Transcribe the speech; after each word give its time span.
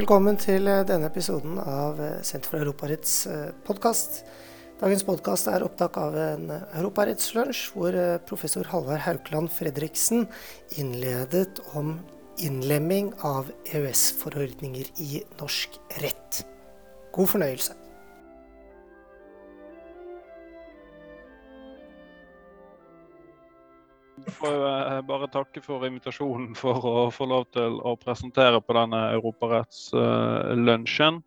Velkommen 0.00 0.38
til 0.40 0.64
eh, 0.70 0.80
denne 0.88 1.10
episoden 1.10 1.58
av 1.60 1.98
eh, 2.00 2.22
Senter 2.24 2.48
for 2.48 2.62
Europaretts 2.62 3.16
eh, 3.28 3.50
podkast. 3.66 4.22
Dagens 4.80 5.02
podkast 5.04 5.50
er 5.52 5.60
opptak 5.66 5.98
av 6.00 6.16
en 6.16 6.46
europarettslunsj 6.54 7.66
hvor 7.74 7.98
professor 8.24 8.70
Halvard 8.70 9.02
Haukeland 9.04 9.52
Fredriksen 9.52 10.24
innledet 10.80 11.60
om 11.76 11.98
innlemming 12.40 13.12
av 13.28 13.52
EØS-forordninger 13.74 14.88
i 15.04 15.20
norsk 15.42 15.76
rett. 16.00 16.40
God 17.12 17.34
fornøyelse. 17.34 17.79
Jeg 24.20 24.34
får 24.36 24.52
jo 24.52 24.60
bare 25.08 25.28
takke 25.32 25.62
for 25.64 25.86
invitasjonen 25.86 26.52
for 26.58 26.76
å 26.86 27.10
få 27.14 27.24
lov 27.30 27.44
til 27.54 27.72
å 27.86 27.96
presentere 28.00 28.60
på 28.60 28.74
denne 28.76 29.00
europarettslunsjen. 29.16 31.22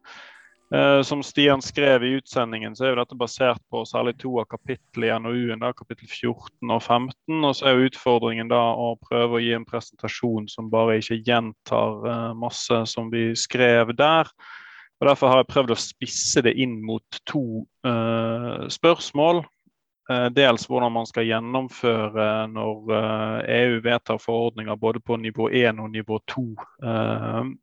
Eh, 0.74 1.02
som 1.02 1.24
Stian 1.24 1.62
skrev 1.62 2.04
i 2.04 2.16
utsendingen, 2.18 2.76
så 2.76 2.86
er 2.86 2.94
jo 2.94 3.00
dette 3.02 3.18
basert 3.18 3.62
på 3.70 3.84
særlig 3.86 4.16
to 4.24 4.32
av 4.42 4.48
kapitlene 4.50 5.12
i 5.12 5.20
NOU-en, 5.22 5.66
kapittel 5.78 6.10
14 6.10 6.74
og 6.74 6.82
15. 6.82 7.44
Og 7.44 7.54
så 7.54 7.68
er 7.70 7.78
jo 7.78 7.92
utfordringen 7.92 8.50
da 8.50 8.62
å 8.74 8.96
prøve 9.04 9.38
å 9.38 9.44
gi 9.44 9.52
en 9.54 9.68
presentasjon 9.70 10.50
som 10.50 10.72
bare 10.74 10.98
ikke 11.02 11.20
gjentar 11.28 12.10
eh, 12.10 12.32
masse 12.42 12.82
som 12.90 13.12
vi 13.14 13.28
skrev 13.38 13.94
der. 14.00 14.32
Og 15.02 15.10
Derfor 15.12 15.30
har 15.30 15.44
jeg 15.44 15.52
prøvd 15.52 15.76
å 15.76 15.82
spisse 15.84 16.42
det 16.46 16.56
inn 16.64 16.78
mot 16.86 17.22
to 17.28 17.66
uh, 17.84 18.64
spørsmål. 18.72 19.42
Eh, 20.14 20.30
dels 20.36 20.68
hvordan 20.70 20.94
man 20.94 21.08
skal 21.10 21.28
gjennomføre 21.28 22.30
når 22.52 22.94
EU 22.94 23.76
eh, 23.76 23.80
e 23.80 23.84
vedtar 23.84 24.22
forordninger 24.22 24.80
både 24.80 25.02
på 25.04 25.18
nivå 25.22 25.50
1 25.50 25.82
og 25.82 25.92
nivå 25.94 26.20
2. 26.34 26.46
Eh, 26.84 27.54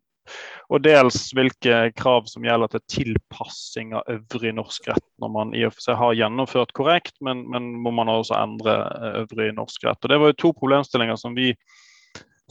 og 0.71 0.83
dels 0.85 1.19
hvilke 1.35 1.79
krav 1.99 2.29
som 2.31 2.45
gjelder 2.47 2.71
til 2.71 2.83
tilpassing 2.95 3.97
av 3.99 4.11
øvrig 4.13 4.53
norsk 4.55 4.91
rett 4.93 5.07
når 5.23 5.33
man 5.35 5.55
i 5.59 5.65
og 5.67 5.75
for 5.75 5.89
seg 5.89 5.99
har 5.99 6.19
gjennomført 6.21 6.75
korrekt, 6.77 7.17
men, 7.25 7.43
men 7.51 7.73
må 7.83 7.91
man 7.95 8.13
også 8.13 8.37
endre 8.39 8.77
øvrig 9.25 9.51
norsk 9.57 9.89
rett. 9.89 9.99
Og 10.05 10.13
Det 10.13 10.21
var 10.23 10.31
jo 10.31 10.39
to 10.45 10.53
problemstillinger 10.61 11.19
som 11.19 11.35
vi 11.35 11.51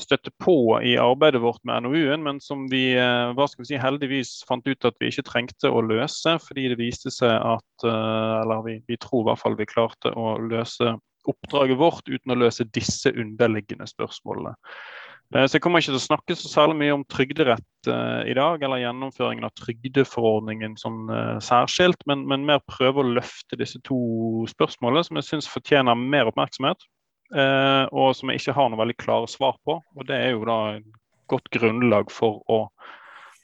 støtte 0.01 0.31
på 0.41 0.79
i 0.85 0.95
arbeidet 0.99 1.41
vårt 1.43 1.61
med 1.67 1.83
NOU-en, 1.85 2.23
men 2.25 2.39
som 2.43 2.67
vi, 2.71 2.93
eh, 2.97 3.33
vi 3.35 3.67
si, 3.67 3.77
heldigvis 3.79 4.43
fant 4.47 4.67
ut 4.67 4.87
at 4.87 4.97
vi 4.99 5.11
ikke 5.11 5.27
trengte 5.27 5.71
å 5.71 5.83
løse. 5.85 6.37
Fordi 6.45 6.69
det 6.71 6.79
viste 6.79 7.11
seg 7.13 7.33
at 7.33 7.85
eh, 7.87 8.41
Eller 8.41 8.63
vi, 8.65 8.79
vi 8.87 8.97
tror 8.97 9.23
i 9.23 9.29
hvert 9.29 9.43
fall 9.43 9.59
vi 9.59 9.69
klarte 9.69 10.13
å 10.15 10.37
løse 10.41 10.97
oppdraget 11.29 11.77
vårt 11.77 12.07
uten 12.09 12.33
å 12.33 12.39
løse 12.39 12.65
disse 12.73 13.11
underliggende 13.11 13.87
spørsmålene. 13.89 14.55
Eh, 15.35 15.45
så 15.45 15.57
Jeg 15.57 15.63
kommer 15.63 15.83
ikke 15.83 15.93
til 15.93 16.01
å 16.01 16.07
snakke 16.07 16.37
så 16.37 16.51
særlig 16.51 16.79
mye 16.79 16.95
om 16.97 17.07
trygderett 17.07 17.65
i 18.27 18.35
dag, 18.35 18.63
eller 18.63 18.81
gjennomføringen 18.81 19.47
av 19.47 19.53
trygdeforordningen 19.55 20.73
sånn 20.75 21.07
særskilt, 21.39 22.01
men, 22.11 22.25
men, 22.27 22.43
mer 22.43 22.59
prøve 22.67 22.99
å 22.99 23.11
løfte 23.19 23.55
disse 23.55 23.79
to 23.87 23.99
spørsmålene, 24.51 25.05
som 25.07 25.19
jeg 25.19 25.29
syns 25.29 25.47
fortjener 25.47 25.95
mer 25.95 26.27
oppmerksomhet. 26.27 26.83
Eh, 27.29 27.85
og 27.93 28.15
som 28.17 28.31
jeg 28.31 28.41
ikke 28.41 28.55
har 28.57 28.71
noe 28.71 28.81
veldig 28.81 28.97
klare 28.97 29.27
svar 29.29 29.53
på. 29.65 29.73
Og 29.95 30.03
det 30.09 30.17
er 30.17 30.29
jo 30.33 30.45
da 30.49 30.59
et 30.77 30.87
godt 31.29 31.49
grunnlag 31.53 32.11
for 32.13 32.33
å 32.49 32.71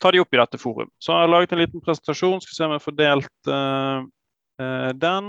ta 0.02 0.12
de 0.12 0.20
opp 0.24 0.34
i 0.34 0.42
dette 0.42 0.58
forum. 0.62 0.90
Så 1.00 1.14
jeg 1.14 1.22
har 1.24 1.32
laget 1.32 1.52
en 1.54 1.62
liten 1.62 1.82
presentasjon. 1.86 2.42
Skal 2.44 2.56
se 2.56 2.64
om 2.66 2.72
jeg 2.74 2.80
har 2.82 2.90
fordelt 2.90 3.40
uh, 3.52 3.98
uh, 4.62 4.92
den. 4.98 5.26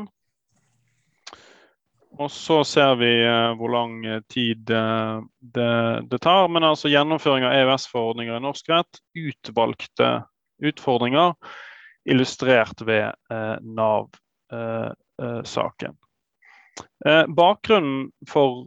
Og 2.16 2.30
så 2.32 2.64
ser 2.64 2.94
vi 2.96 3.28
uh, 3.28 3.52
hvor 3.58 3.70
lang 3.74 3.92
tid 4.32 4.58
det, 4.72 5.72
det, 6.08 6.20
tar. 6.24 6.48
Men 6.48 6.64
altså 6.64 6.88
gjennomføring 6.90 7.44
av 7.44 7.52
EØS-forordninger 7.60 8.34
i 8.38 8.46
norsk 8.46 8.64
rett. 8.72 8.92
Utvalgte 9.20 10.08
utfordringer 10.64 11.30
illustrert 12.08 12.80
ved 12.86 13.06
Nav-saken. 13.76 15.94
Eh, 17.06 17.24
bakgrunnen 17.26 18.10
for 18.28 18.66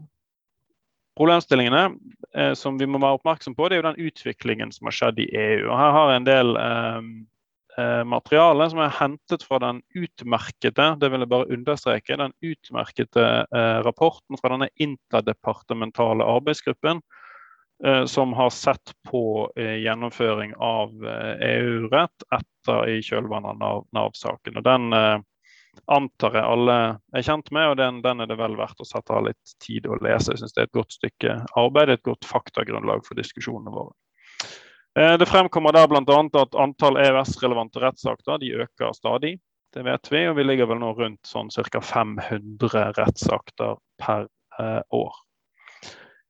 problemstillingene 1.19 1.95
eh, 2.35 2.53
som 2.53 2.77
vi 2.79 2.87
må 2.87 3.01
være 3.01 3.19
oppmerksom 3.19 3.55
på, 3.57 3.67
det 3.67 3.77
er 3.77 3.81
jo 3.81 3.89
den 3.89 4.07
utviklingen 4.07 4.71
som 4.71 4.87
har 4.87 4.95
skjedd 4.95 5.19
i 5.19 5.27
EU. 5.35 5.67
Og 5.67 5.75
her 5.75 5.95
har 5.95 6.11
jeg 6.11 6.21
en 6.21 6.29
del 6.29 6.59
eh, 6.61 6.99
eh, 7.81 8.03
materiale 8.07 8.69
som 8.71 8.81
er 8.85 8.97
hentet 9.01 9.43
fra 9.43 9.59
den 9.65 9.81
utmerkede 9.99 10.89
det 11.01 11.11
vil 11.11 11.25
jeg 11.25 11.31
bare 11.33 11.55
understreke, 11.57 12.19
den 12.21 12.35
utmerkede 12.39 13.29
eh, 13.43 13.79
rapporten 13.87 14.39
fra 14.39 14.53
denne 14.55 14.69
interdepartementale 14.79 16.27
arbeidsgruppen 16.37 17.03
eh, 17.83 18.05
som 18.07 18.37
har 18.39 18.53
sett 18.55 18.95
på 19.09 19.49
gjennomføring 19.59 20.55
av 20.55 20.95
EU-rett 21.03 22.29
etter 22.31 22.95
i 22.95 23.01
kjølvannet 23.03 23.59
av 23.65 23.83
Nav-saken. 23.95 24.61
Og 24.61 24.67
Den 24.67 25.25
antar 25.87 26.35
jeg 26.37 26.45
alle 26.45 26.77
er 27.15 27.25
kjent 27.25 27.51
med, 27.55 27.71
og 27.71 27.77
den, 27.79 28.01
den, 28.05 28.23
er 28.23 28.29
det 28.29 28.37
vel 28.39 28.57
verdt 28.59 28.81
å 28.81 28.87
sette 28.87 29.15
av 29.15 29.27
litt 29.27 29.53
tid 29.63 29.87
å 29.87 29.97
lese. 30.03 30.33
Jeg 30.33 30.43
synes 30.43 30.55
det 30.55 30.63
er 30.63 30.69
et 30.69 30.77
godt 30.79 30.95
stykke 30.95 31.35
arbeid, 31.59 31.93
et 31.93 32.05
godt 32.07 32.27
faktagrunnlag 32.27 33.05
for 33.07 33.19
diskusjonene 33.19 33.73
våre. 33.73 33.93
Eh, 34.99 35.15
det 35.21 35.29
fremkommer 35.29 35.75
der 35.75 35.87
bl.a. 35.87 36.01
at 36.41 36.57
antall 36.59 36.99
EØS-relevante 36.99 37.83
rettsakter 37.83 38.41
de 38.41 38.53
øker 38.65 38.93
stadig. 38.97 39.37
Det 39.73 39.85
vet 39.85 40.11
vi, 40.11 40.23
og 40.25 40.37
vi 40.39 40.45
ligger 40.47 40.69
vel 40.71 40.81
nå 40.81 40.93
rundt 40.97 41.29
sånn 41.29 41.51
ca. 41.53 41.81
500 41.81 42.93
rettsakter 42.97 43.77
per 44.01 44.25
eh, 44.59 44.81
år. 44.89 45.19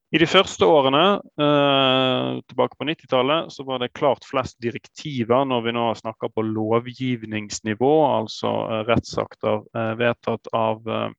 I 0.10 0.18
de 0.18 0.26
første 0.26 0.66
årene, 0.66 1.22
eh, 1.22 2.40
tilbake 2.50 2.78
på 2.80 2.86
90-tallet, 2.90 3.52
så 3.54 3.64
var 3.64 3.80
det 3.80 3.92
klart 3.94 4.24
flest 4.26 4.56
direktiver 4.62 5.44
når 5.46 5.68
vi 5.68 5.74
nå 5.76 5.84
snakker 6.00 6.32
på 6.34 6.46
lovgivningsnivå, 6.48 7.92
altså 8.16 8.54
eh, 8.66 8.80
rettsakter 8.88 9.60
eh, 9.78 9.92
vedtatt 10.00 10.50
av 10.58 10.90
eh, 10.90 11.12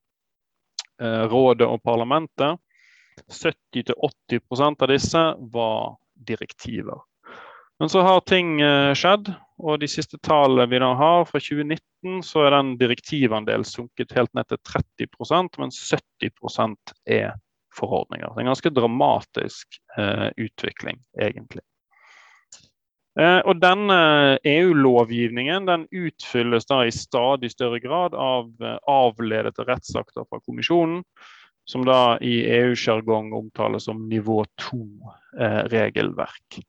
eh 1.07 1.23
rådet 1.31 1.69
og 1.71 1.79
parlamentet. 1.87 2.59
70-80% 3.31 4.83
av 4.83 4.91
disse 4.91 5.23
var 5.55 5.95
direktiver. 6.27 6.99
Men 7.79 7.89
så 7.89 8.03
har 8.03 8.25
ting 8.27 8.59
eh, 8.61 8.91
skjedd, 8.99 9.31
og 9.63 9.79
de 9.81 9.89
siste 9.89 10.19
tallene 10.19 10.67
vi 10.67 10.81
da 10.83 10.91
har 10.99 11.29
fra 11.31 11.39
2019, 11.39 12.25
så 12.27 12.43
er 12.49 12.57
den 12.57 12.75
direktivandelen 12.81 13.65
sunket 13.65 14.17
helt 14.19 14.35
ned 14.35 14.51
til 14.51 14.59
30% 15.07 15.63
mens 15.63 15.79
70% 15.95 16.97
er 17.07 17.39
forordninger. 17.81 18.31
Er 18.31 18.45
en 18.45 18.53
ganske 18.53 18.77
dramatisk 18.77 19.81
eh, 19.99 20.29
utvikling, 20.37 21.03
egentlig. 21.21 21.65
Eh, 23.19 23.41
og 23.43 23.59
denne 23.59 24.39
EU-lovgivningen 24.47 25.67
den 25.67 25.89
utfylles 25.91 26.69
da 26.71 26.85
i 26.87 26.93
stadig 26.95 27.51
større 27.53 27.81
grad 27.83 28.15
av 28.15 28.53
eh, 28.63 28.79
avledete 28.89 29.65
rettsakter 29.67 30.25
fra 30.29 30.39
kommisjonen, 30.45 31.03
som 31.69 31.85
da 31.87 32.19
i 32.25 32.47
EU-sjargong 32.51 33.33
omtales 33.37 33.85
som 33.91 34.09
nivå 34.11 34.45
2-regelverk. 34.63 36.61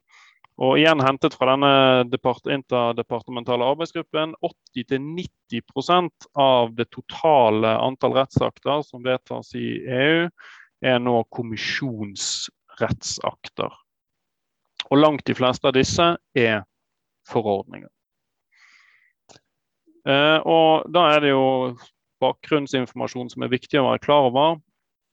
Og 0.61 0.77
igjen 0.77 1.01
hentet 1.01 1.33
fra 1.33 1.55
denne 1.55 2.05
interdepartementale 2.05 3.65
arbeidsgruppen 3.65 4.35
80-90% 4.77 6.27
av 6.37 6.75
det 6.77 6.85
totale 6.93 7.71
antall 7.81 8.13
rettsakter 8.19 8.83
som 8.85 9.01
vedtas 9.05 9.55
i 9.57 9.81
EU, 9.81 10.27
er 10.81 10.99
nå 10.99 11.23
kommisjonsrettsakter. 11.35 13.71
Og 14.89 14.97
langt 14.97 15.25
de 15.29 15.35
fleste 15.37 15.67
av 15.69 15.73
disse 15.77 16.17
er 16.37 16.63
forordninger. 17.29 17.89
Eh, 20.09 20.39
og 20.49 20.89
da 20.89 21.13
er 21.13 21.19
det 21.21 21.29
jo 21.29 21.77
bakgrunnsinformasjon 22.21 23.29
som 23.33 23.41
er 23.45 23.53
viktig 23.53 23.79
å 23.79 23.87
være 23.91 24.03
klar 24.05 24.21
over. 24.31 24.47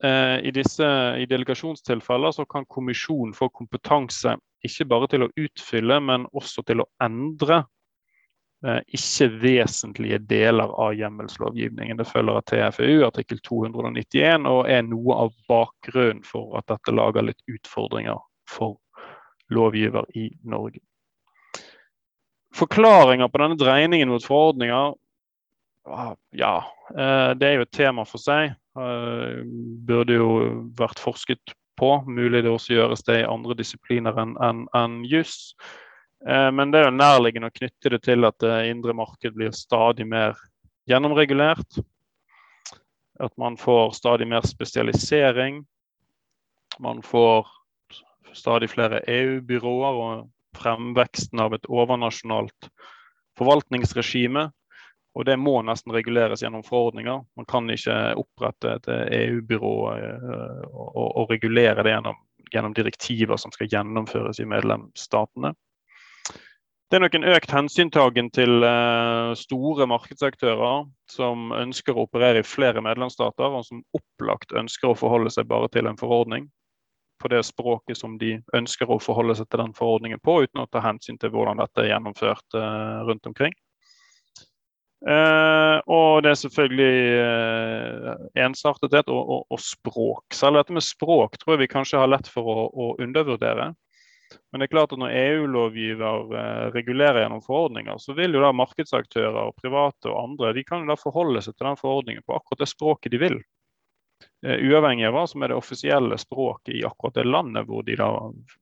Eh, 0.05 0.37
I, 0.49 0.51
disse, 0.55 0.89
I 1.21 1.27
delegasjonstilfeller 1.29 2.33
så 2.37 2.45
kan 2.49 2.67
kommisjonen 2.71 3.35
få 3.37 3.47
kompetanse 3.53 4.37
ikke 4.67 4.89
bare 4.91 5.09
til 5.11 5.25
å 5.25 5.33
utfylle, 5.39 6.01
men 6.03 6.27
også 6.37 6.61
til 6.67 6.79
å 6.83 6.89
endre 7.05 7.63
ikke 8.67 9.29
vesentlige 9.39 10.19
deler 10.27 10.73
av 10.83 10.97
hjemmelslovgivningen. 10.99 12.01
Det 12.01 12.09
følger 12.09 12.41
av 12.41 12.47
TFU 12.51 13.05
artikkel 13.07 13.39
291 13.47 14.49
og 14.51 14.65
er 14.67 14.83
noe 14.83 15.19
av 15.27 15.37
bakgrunnen 15.51 16.25
for 16.27 16.59
at 16.59 16.67
dette 16.73 16.95
lager 16.97 17.29
litt 17.29 17.43
utfordringer 17.47 18.19
for 18.51 18.81
lovgiver 19.55 20.09
i 20.19 20.29
Norge. 20.43 20.81
Forklaringer 22.59 23.31
på 23.31 23.43
denne 23.43 23.59
dreiningen 23.61 24.11
mot 24.11 24.25
forordninger 24.25 24.95
ah, 25.89 26.15
ja, 26.31 26.57
eh, 26.91 27.31
det 27.39 27.49
er 27.49 27.59
jo 27.59 27.67
et 27.67 27.77
tema 27.77 28.05
for 28.09 28.23
seg. 28.23 28.55
Eh, 28.79 29.41
burde 29.89 30.19
jo 30.19 30.31
vært 30.79 31.01
forsket 31.03 31.55
på. 31.79 31.93
Mulig 32.07 32.43
det 32.45 32.53
også 32.53 32.75
gjøres 32.75 33.05
det 33.07 33.23
i 33.23 33.29
andre 33.29 33.57
disipliner 33.59 34.19
enn 34.21 34.35
en, 34.45 34.65
en 34.77 35.03
juss. 35.09 35.55
Eh, 36.27 36.51
men 36.53 36.71
det 36.71 36.81
er 36.81 36.89
jo 36.89 36.97
nærliggende 36.97 37.51
å 37.51 37.55
knytte 37.55 37.93
det 37.95 38.03
til 38.07 38.27
at 38.29 38.39
det 38.43 38.57
indre 38.71 38.97
marked 38.97 39.37
blir 39.37 39.55
stadig 39.57 40.07
mer 40.09 40.39
gjennomregulert. 40.91 41.81
At 43.21 43.35
man 43.37 43.59
får 43.59 43.97
stadig 43.99 44.29
mer 44.31 44.47
spesialisering. 44.47 45.65
Man 46.79 47.03
får 47.03 47.47
stadig 48.33 48.71
flere 48.71 49.03
EU-byråer 49.11 50.03
og 50.03 50.29
fremveksten 50.59 51.41
av 51.43 51.55
et 51.55 51.67
overnasjonalt 51.71 52.71
forvaltningsregime. 53.39 54.49
Og 55.19 55.27
det 55.27 55.35
må 55.41 55.57
nesten 55.67 55.95
reguleres 55.95 56.45
gjennom 56.45 56.63
forordninger. 56.63 57.25
Man 57.39 57.47
kan 57.51 57.67
ikke 57.73 57.97
opprette 58.21 58.77
et 58.77 58.91
EU-byrå 59.19 59.73
eh, 59.97 60.67
og, 60.69 61.09
og, 61.09 61.25
regulere 61.33 61.83
det 61.83 61.95
gjennom, 61.97 62.21
gjennom, 62.53 62.77
direktiver 62.77 63.41
som 63.41 63.55
skal 63.55 63.71
gjennomføres 63.73 64.39
i 64.39 64.47
medlemsstatene. 64.47 65.55
Det 66.89 66.97
er 66.97 67.03
nok 67.05 67.17
en 67.19 67.27
økt 67.29 67.51
hensyntagen 67.53 68.31
til 68.33 68.63
uh, 68.65 69.35
store 69.37 69.85
markedsaktører 69.91 70.87
som 71.13 71.51
ønsker 71.53 71.93
å 71.93 72.07
operere 72.07 72.41
i 72.41 72.47
flere 72.47 72.81
medlemsstater, 72.81 73.53
og 73.53 73.67
som 73.67 73.83
opplagt 73.93 74.55
ønsker 74.57 74.89
å 74.89 74.97
forholde 74.97 75.33
seg 75.35 75.51
bare 75.51 75.69
til 75.75 75.91
en 75.91 76.01
forordning 76.01 76.47
på 77.21 77.29
det 77.29 77.43
språket 77.45 77.99
som 77.99 78.15
de 78.17 78.39
ønsker 78.57 78.89
å 78.89 78.97
forholde 79.03 79.37
seg 79.37 79.51
til 79.51 79.61
den 79.61 79.75
forordningen 79.77 80.21
på, 80.25 80.39
uten 80.47 80.63
å 80.63 80.69
ta 80.73 80.81
hensyn 80.81 81.19
til 81.21 81.35
hvordan 81.35 81.61
dette 81.61 81.83
er 81.83 81.91
gjennomført 81.91 82.57
uh, 82.57 83.05
rundt 83.09 83.29
omkring. 83.29 83.53
Uh, 85.05 85.79
og 85.87 86.25
det 86.25 86.33
er 86.33 86.41
selvfølgelig 86.41 86.95
uh, 87.21 88.15
ensartethet 88.47 89.13
og, 89.13 89.21
og, 89.21 89.45
og, 89.53 89.61
språk. 89.61 90.25
Selv 90.35 90.57
dette 90.59 90.75
med 90.75 90.87
språk 90.87 91.37
tror 91.37 91.55
jeg 91.55 91.67
vi 91.67 91.71
kanskje 91.75 92.01
har 92.01 92.11
lett 92.11 92.33
for 92.33 92.49
å, 92.49 92.65
å 92.73 92.89
undervurdere. 93.03 93.75
Men 94.53 94.61
det 94.61 94.69
er 94.69 94.73
klart 94.73 94.93
at 94.93 95.01
når 95.01 95.15
EU-lovgiver 95.17 96.33
uh, 96.33 96.65
regulerer 96.75 97.23
gjennom 97.23 97.45
forordninger, 97.45 98.01
så 98.01 98.17
vil 98.17 98.37
jo 98.37 98.43
da 98.45 98.51
markedsaktører, 98.57 99.53
private 99.61 100.11
og 100.11 100.19
andre 100.23 100.53
de 100.57 100.65
kan 100.69 100.85
jo 100.85 100.93
da 100.93 100.99
forholde 101.01 101.43
seg 101.45 101.57
til 101.57 101.69
den 101.69 101.81
forordningen 101.81 102.25
på 102.27 102.37
akkurat 102.37 102.65
det 102.65 102.73
språket 102.73 103.15
de 103.15 103.23
vil. 103.25 103.39
uavhengig 104.43 105.07
av 105.07 105.13
hva 105.15 105.27
som 105.31 105.43
er 105.43 105.53
det 105.53 105.59
offisielle 105.59 106.19
språket 106.19 106.75
i 106.75 106.85
akkurat 106.87 107.15
det 107.15 107.25
landet 107.27 107.67
hvor 107.67 107.83
de 107.87 107.97
da 107.99 108.09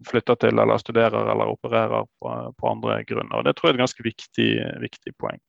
flytter 0.09 0.37
til 0.41 0.59
eller 0.59 0.79
studerer 0.81 1.31
eller 1.33 1.53
opererer 1.53 2.05
på, 2.21 2.55
på 2.61 2.69
andre 2.69 3.03
grunner. 3.09 3.39
Og 3.39 3.45
Det 3.45 3.55
tror 3.57 3.69
jeg 3.69 3.75
er 3.75 3.79
et 3.79 3.85
ganske 3.85 4.05
viktig, 4.05 4.51
viktig 4.85 5.13
poeng. 5.21 5.41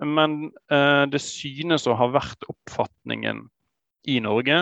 Men 0.05 0.51
eh, 0.71 1.05
det 1.11 1.19
synes 1.23 1.87
å 1.89 1.97
ha 1.99 2.07
vært 2.13 2.47
oppfatningen 2.47 3.47
i 4.07 4.19
Norge, 4.23 4.59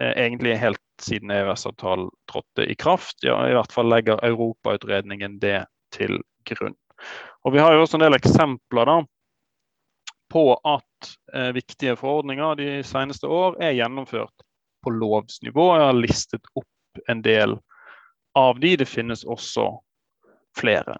eh, 0.00 0.12
egentlig 0.12 0.58
helt 0.60 0.82
siden 1.00 1.32
EØS-avtalen 1.32 2.10
trådte 2.30 2.68
i 2.68 2.76
kraft. 2.76 3.22
Ja, 3.24 3.40
I 3.48 3.56
hvert 3.56 3.72
fall 3.72 3.88
legger 3.88 4.20
Europautredningen 4.26 5.40
det 5.40 5.64
til 5.96 6.20
grunn. 6.44 6.76
Og 7.44 7.56
Vi 7.56 7.62
har 7.62 7.72
jo 7.72 7.84
også 7.84 7.96
en 7.96 8.04
del 8.04 8.16
eksempler 8.18 8.88
da, 8.88 8.98
på 10.32 10.50
at 10.66 10.93
eh, 11.34 11.50
viktige 11.56 11.96
forordninger 12.00 12.58
de 12.60 12.68
seneste 12.86 13.30
år 13.30 13.58
er 13.62 13.76
gjennomført 13.78 14.44
på 14.84 14.92
lovsnivå. 14.94 15.70
Jeg 15.78 15.88
har 15.88 15.98
listet 15.98 16.52
opp 16.58 17.08
en 17.10 17.22
del 17.24 17.58
av 18.38 18.60
de. 18.60 18.76
Det 18.80 18.88
finnes 18.88 19.24
også 19.24 19.70
flere. 20.58 20.98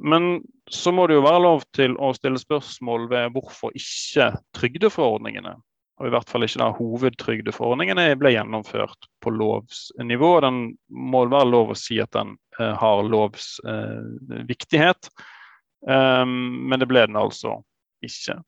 Men 0.00 0.42
så 0.70 0.92
må 0.92 1.06
det 1.06 1.16
jo 1.18 1.24
være 1.24 1.44
lov 1.44 1.62
til 1.76 1.96
å 1.96 2.12
stille 2.16 2.40
spørsmål 2.40 3.08
ved 3.12 3.36
hvorfor 3.36 3.72
ikke 3.78 4.32
trygdeforordningene, 4.58 5.54
og 6.00 6.08
i 6.08 6.12
hvert 6.12 6.30
fall 6.30 6.44
ikke 6.44 6.60
da 6.60 6.70
hovedtrygdeforordningene, 6.76 8.08
ble 8.20 8.34
gjennomført 8.34 9.08
på 9.24 9.32
lovsnivå. 9.32 10.32
Den 10.44 10.64
må 10.88 11.24
være 11.30 11.52
lov 11.52 11.72
å 11.72 11.78
si 11.78 12.00
at 12.02 12.12
den 12.16 12.34
eh, 12.58 12.74
har 12.80 13.04
lovs 13.08 13.54
eh, 13.64 14.42
viktighet, 14.48 15.08
um, 15.86 16.66
men 16.68 16.82
det 16.82 16.90
ble 16.90 17.06
den 17.06 17.20
altså 17.20 17.60
ikke. 18.04 18.40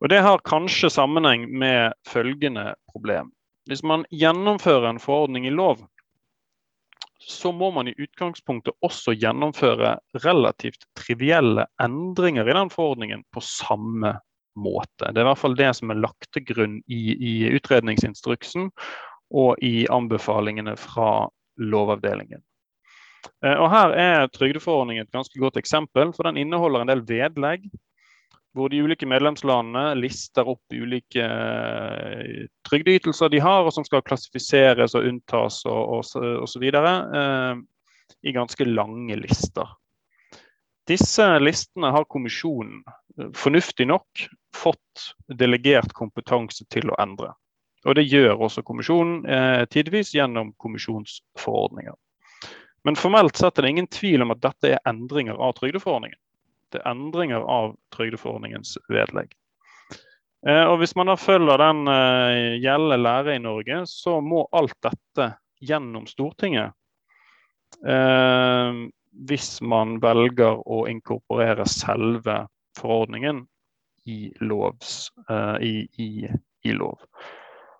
Og 0.00 0.08
Det 0.08 0.20
har 0.22 0.44
kanskje 0.46 0.90
sammenheng 0.90 1.48
med 1.50 1.96
følgende 2.06 2.74
problem. 2.92 3.32
Hvis 3.68 3.82
man 3.82 4.04
gjennomfører 4.14 4.88
en 4.88 5.02
forordning 5.02 5.46
i 5.46 5.52
lov, 5.54 5.82
så 7.18 7.52
må 7.52 7.70
man 7.74 7.90
i 7.90 7.96
utgangspunktet 7.98 8.76
også 8.86 9.12
gjennomføre 9.18 9.98
relativt 10.24 10.86
trivielle 10.96 11.66
endringer 11.82 12.48
i 12.48 12.54
den 12.56 12.70
forordningen 12.70 13.24
på 13.34 13.42
samme 13.44 14.14
måte. 14.58 15.10
Det 15.10 15.18
er 15.18 15.26
i 15.26 15.28
hvert 15.28 15.42
fall 15.42 15.58
det 15.58 15.72
som 15.76 15.92
er 15.92 16.00
lagt 16.00 16.30
til 16.32 16.46
grunn 16.46 16.78
i, 16.86 17.02
i 17.18 17.34
utredningsinstruksen 17.58 18.70
og 19.34 19.58
i 19.60 19.86
anbefalingene 19.92 20.76
fra 20.80 21.28
Lovavdelingen. 21.58 22.40
Eh, 23.44 23.56
og 23.58 23.68
Her 23.74 23.94
er 23.98 24.30
trygdeforordningen 24.32 25.04
et 25.04 25.14
ganske 25.14 25.42
godt 25.42 25.58
eksempel, 25.60 26.14
for 26.14 26.28
den 26.28 26.38
inneholder 26.40 26.84
en 26.84 26.92
del 26.92 27.02
vedlegg 27.08 27.66
hvor 28.56 28.70
de 28.72 28.80
ulike 28.82 29.06
medlemslandene 29.08 29.94
lister 30.00 30.48
opp 30.48 30.74
ulike 30.74 31.24
uh, 31.24 32.46
trygdeytelser 32.68 33.32
de 33.32 33.42
har, 33.44 33.66
og 33.66 33.74
som 33.74 33.86
skal 33.86 34.04
klassifiseres 34.06 34.96
og 34.98 35.08
unntas 35.08 35.60
og 35.68 35.98
osv. 36.00 36.64
Eh, 36.68 37.60
I 38.22 38.34
ganske 38.34 38.64
lange 38.64 39.18
lister. 39.20 39.68
Disse 40.88 41.26
listene 41.42 41.92
har 41.92 42.08
kommisjonen 42.08 42.82
uh, 42.88 43.28
fornuftig 43.36 43.88
nok 43.90 44.26
fått 44.56 45.12
delegert 45.38 45.92
kompetanse 45.94 46.64
til 46.72 46.90
å 46.90 46.98
endre. 47.02 47.34
Og 47.86 47.94
Det 47.94 48.08
gjør 48.08 48.40
også 48.48 48.64
kommisjonen 48.66 49.20
eh, 49.30 49.64
tidvis 49.70 50.10
gjennom 50.16 50.50
kommisjonsforordninger. 50.58 51.94
Men 52.84 52.98
formelt 52.98 53.38
sett 53.38 53.58
er 53.58 53.64
det 53.64 53.70
ingen 53.70 53.90
tvil 53.92 54.24
om 54.24 54.32
at 54.34 54.40
dette 54.42 54.72
er 54.74 54.82
endringer 54.88 55.38
av 55.38 55.54
trygdeforordningen 55.60 56.18
til 56.72 56.84
endringer 56.88 57.44
av 57.44 57.74
trygdeforordningens 57.94 58.76
vedlegg. 58.92 59.32
Eh, 60.46 60.64
og 60.64 60.78
Hvis 60.78 60.94
man 60.96 61.10
da 61.10 61.16
følger 61.18 61.58
den 61.60 61.88
eh, 61.90 62.58
gjeldende 62.62 63.00
lære 63.02 63.36
i 63.36 63.42
Norge, 63.42 63.82
så 63.90 64.18
må 64.22 64.44
alt 64.52 64.76
dette 64.84 65.32
gjennom 65.64 66.06
Stortinget. 66.06 66.76
Eh, 67.84 68.84
hvis 69.28 69.50
man 69.66 69.98
velger 70.02 70.60
å 70.62 70.84
inkorporere 70.90 71.66
selve 71.66 72.44
forordningen 72.78 73.42
i, 74.06 74.28
lovs, 74.40 75.08
i, 75.60 75.82
i, 75.98 76.28
i 76.64 76.72
lov. 76.72 77.02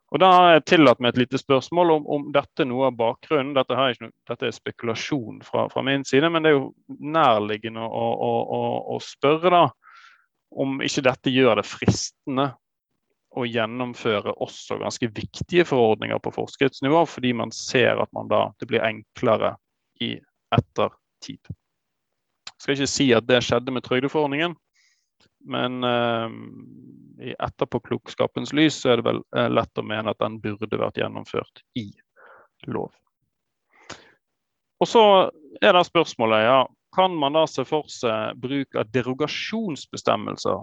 Og 0.08 0.20
Da 0.22 0.28
har 0.32 0.54
jeg 0.54 0.64
tillatt 0.70 1.00
meg 1.04 1.12
et 1.12 1.20
lite 1.24 1.40
spørsmål 1.40 1.90
om, 1.98 2.06
om 2.08 2.22
dette 2.32 2.64
noe 2.64 2.86
av 2.88 2.96
bakgrunnen. 2.96 3.52
Dette, 3.56 3.76
noe, 3.76 4.12
dette 4.30 4.48
er 4.48 4.54
spekulasjon 4.56 5.42
fra, 5.44 5.66
fra, 5.68 5.82
min 5.84 6.06
side, 6.08 6.30
men 6.32 6.44
det 6.44 6.54
er 6.54 6.56
jo 6.56 6.70
nærliggende 6.88 7.84
å, 7.84 8.06
å, 8.28 8.30
å, 8.56 8.62
å, 8.94 9.00
spørre 9.04 9.52
da, 9.52 9.66
om 10.56 10.80
ikke 10.84 11.04
dette 11.04 11.32
gjør 11.34 11.60
det 11.60 11.66
fristende 11.68 12.48
å 13.36 13.44
gjennomføre 13.44 14.32
også 14.40 14.78
ganske 14.80 15.10
viktige 15.12 15.66
forordninger 15.68 16.20
på 16.24 16.32
forskriftsnivå, 16.38 17.04
fordi 17.06 17.34
man 17.36 17.52
ser 17.52 18.00
at 18.00 18.12
man 18.16 18.30
da, 18.32 18.46
det 18.56 18.70
blir 18.70 18.86
enklere 18.86 19.52
i 20.00 20.14
ettertid. 20.56 21.52
Jeg 22.48 22.64
skal 22.64 22.74
ikke 22.74 22.90
si 22.90 23.10
at 23.14 23.28
det 23.28 23.42
skjedde 23.44 23.76
med 23.76 23.84
trygdeforordningen, 23.84 24.56
men 25.48 25.84
eh, 25.84 26.30
i 27.28 27.34
etterpåklokskapens 27.38 28.52
lys 28.52 28.80
så 28.82 28.92
er 28.92 29.00
det 29.00 29.08
vel 29.08 29.20
uh, 29.36 29.48
lett 29.50 29.80
å 29.80 29.84
mene 29.86 30.12
at 30.12 30.20
den 30.22 30.38
burde 30.42 30.78
vært 30.78 31.00
gjennomført 31.00 31.62
i 31.78 31.88
lov. 32.70 32.92
Og 34.78 34.86
så 34.86 35.02
er 35.62 35.74
det 35.74 35.86
spørsmålet 35.88 36.44
ja, 36.44 36.60
kan 36.94 37.16
man 37.18 37.34
da 37.34 37.44
se 37.50 37.64
for 37.66 37.88
seg 37.90 38.38
bruk 38.38 38.78
av 38.78 38.90
derogasjonsbestemmelser 38.94 40.62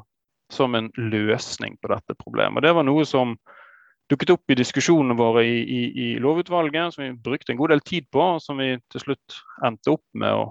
som 0.53 0.77
en 0.77 0.91
løsning 0.95 1.75
på 1.81 1.91
dette 1.91 2.15
problemet. 2.21 2.63
Det 2.63 2.73
var 2.77 2.87
noe 2.87 3.03
som 3.07 3.35
dukket 4.11 4.35
opp 4.35 4.53
i 4.53 4.57
diskusjonene 4.59 5.17
våre 5.17 5.43
i, 5.47 5.57
i, 5.63 5.81
i, 5.89 6.07
lovutvalget, 6.21 6.93
som 6.93 7.03
vi 7.03 7.11
brukte 7.25 7.53
en 7.53 7.59
god 7.59 7.73
del 7.73 7.83
tid 7.85 8.07
på, 8.13 8.21
og 8.35 8.43
som 8.43 8.61
vi 8.61 8.75
til 8.93 9.03
slutt 9.07 9.39
endte 9.65 9.95
opp 9.95 10.05
med 10.13 10.37
å 10.37 10.45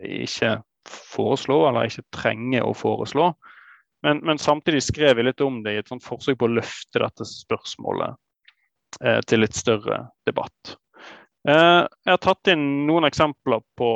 ikke 0.00 0.56
foreslå, 0.88 1.62
eller 1.68 1.90
ikke 1.90 2.06
trenger 2.14 2.66
å 2.66 2.76
foreslå. 2.76 3.32
Men, 4.06 4.22
men 4.24 4.40
samtidig 4.40 4.82
skrev 4.86 5.18
jeg 5.18 5.28
litt 5.28 5.42
om 5.44 5.60
det 5.64 5.74
i 5.74 5.80
et 5.82 5.90
sånt 5.90 6.04
forsøk 6.04 6.38
på 6.40 6.48
å 6.48 6.54
løfte 6.56 7.02
dette 7.02 7.26
spørsmålet 7.28 8.16
eh, 9.04 9.20
til 9.28 9.44
litt 9.44 9.58
større 9.58 10.06
debatt. 10.28 10.76
Eh, 11.48 11.82
jeg 11.84 12.14
har 12.14 12.24
tatt 12.24 12.52
inn 12.52 12.64
noen 12.88 13.08
eksempler 13.10 13.60
på 13.76 13.92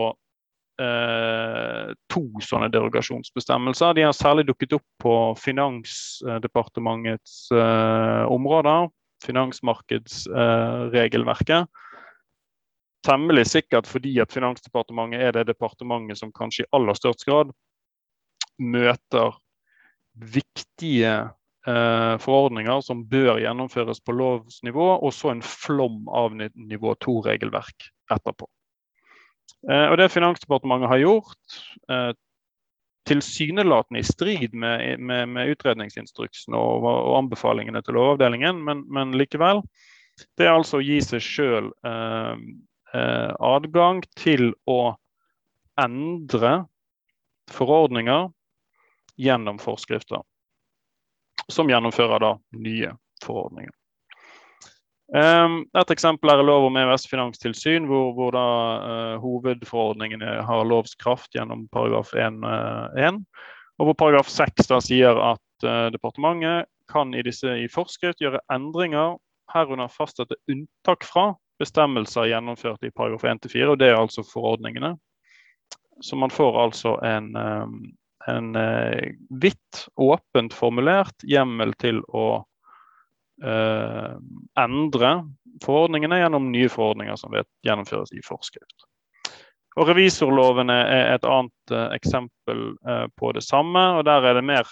Eh, 0.74 1.92
to 2.10 2.24
sånne 2.42 2.66
derogasjonsbestemmelser. 2.74 3.94
De 3.94 4.02
har 4.02 4.10
særlig 4.16 4.48
dukket 4.48 4.72
opp 4.74 4.82
på 5.02 5.34
Finansdepartementets 5.38 7.52
eh, 7.54 8.24
områder. 8.26 8.88
Finansmarkedsregelverket. 9.22 11.70
Temmelig 13.04 13.46
sikkert 13.50 13.88
fordi 13.90 14.14
at 14.22 14.32
Finansdepartementet 14.32 15.20
er 15.20 15.36
det 15.36 15.48
departementet 15.52 16.20
som 16.20 16.32
kanskje 16.32 16.64
i 16.64 16.70
aller 16.76 16.96
størst 16.96 17.26
grad 17.28 17.52
møter 18.62 19.34
viktige 20.14 21.14
eh, 21.66 22.14
forordninger 22.22 22.80
som 22.86 23.04
bør 23.10 23.40
gjennomføres 23.42 24.00
på 24.04 24.14
lovsnivå, 24.14 24.88
og 25.02 25.14
så 25.14 25.32
en 25.32 25.42
flom 25.44 26.04
av 26.08 26.36
nivå 26.38 26.94
2-regelverk 27.04 27.88
etterpå. 28.14 28.48
Eh, 29.70 29.88
og 29.90 29.98
det 30.00 30.12
Finansdepartementet 30.14 30.92
har 30.92 31.02
gjort, 31.02 31.58
eh, 31.90 32.12
tilsynelatende 33.04 34.00
i 34.00 34.06
strid 34.06 34.54
med, 34.56 35.00
med, 35.00 35.28
med 35.28 35.50
utredningsinstruksen 35.52 36.54
og, 36.56 36.86
og, 36.88 37.16
anbefalingene 37.18 37.82
til 37.84 37.98
Lovavdelingen, 37.98 38.62
men, 38.64 38.86
men, 38.88 39.12
likevel. 39.18 39.60
Det 40.38 40.46
er 40.46 40.54
altså 40.54 40.78
å 40.78 40.84
gi 40.84 41.02
seg 41.04 41.20
sjøl 41.20 41.68
adgang 42.94 44.02
til 44.14 44.52
å 44.70 44.94
endre 45.80 46.52
forordninger 47.50 48.28
gjennom 49.20 49.58
forskrifter. 49.58 50.22
Som 51.48 51.70
gjennomfører 51.70 52.22
da 52.22 52.34
nye 52.56 52.94
forordninger. 53.24 53.72
Um, 55.14 55.60
et 55.76 55.90
eksempel 55.92 56.32
er 56.32 56.40
lov 56.42 56.70
om 56.70 56.78
EØS 56.80 57.04
finanstilsyn, 57.10 57.84
hvor, 57.86 58.14
hvor 58.16 58.32
da 58.34 58.46
uh, 58.80 59.16
hovedforordningene 59.22 60.38
har 60.48 60.64
lovskraft 60.66 61.36
gjennom 61.36 61.66
paragraf 61.74 62.14
1-1. 62.16 63.20
og 63.78 63.90
hvor 63.90 63.98
paragraf 64.00 64.32
6 64.32 64.70
da 64.72 64.80
sier 64.82 65.20
at 65.20 65.66
uh, 65.68 65.90
departementet 65.92 66.70
kan 66.90 67.12
i, 67.14 67.22
disse, 67.22 67.46
i 67.46 67.68
forskrift 67.70 68.24
gjøre 68.24 68.40
endringer, 68.52 69.18
herunder 69.52 69.92
fastsette 69.92 70.40
unntak 70.50 71.04
fra 71.06 71.34
bestemmelser 71.58 72.30
gjennomført 72.30 72.84
i 72.84 72.92
paragraf 72.94 73.24
1-4, 73.24 73.66
og 73.72 73.78
det 73.80 73.90
er 73.92 73.98
altså 73.98 74.24
forordningene. 74.26 74.94
Så 76.02 76.18
man 76.18 76.32
får 76.34 76.58
altså 76.62 76.96
en, 77.06 77.30
um, 77.36 77.76
en 78.26 78.56
vidt 79.30 79.84
åpent 79.94 80.54
formulert 80.54 81.22
hjemmel 81.22 81.74
til 81.78 82.00
å 82.10 82.26
eh, 83.42 84.14
endre 84.60 85.12
forordningene 85.64 86.18
gjennom 86.18 86.50
nye 86.52 86.70
forordninger 86.70 87.16
som 87.16 87.32
vet, 87.34 87.48
gjennomføres 87.66 88.12
i 88.14 88.22
forskrift. 88.24 88.86
Og 89.74 89.88
Revisorlovene 89.90 90.76
er 90.86 91.12
et 91.16 91.26
annet 91.26 91.74
eh, 91.74 91.88
eksempel 91.96 92.66
eh, 92.88 93.06
på 93.18 93.32
det 93.34 93.42
samme. 93.46 93.82
og 93.98 94.04
Der 94.06 94.26
er 94.30 94.38
det 94.38 94.46
mer 94.46 94.70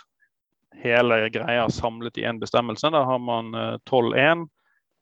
hele 0.82 1.26
greia 1.34 1.68
samlet 1.70 2.18
i 2.18 2.26
én 2.26 2.40
bestemmelse. 2.40 2.90
Der 2.90 3.04
har 3.06 3.18
man 3.18 3.52
12.1. 3.90 4.46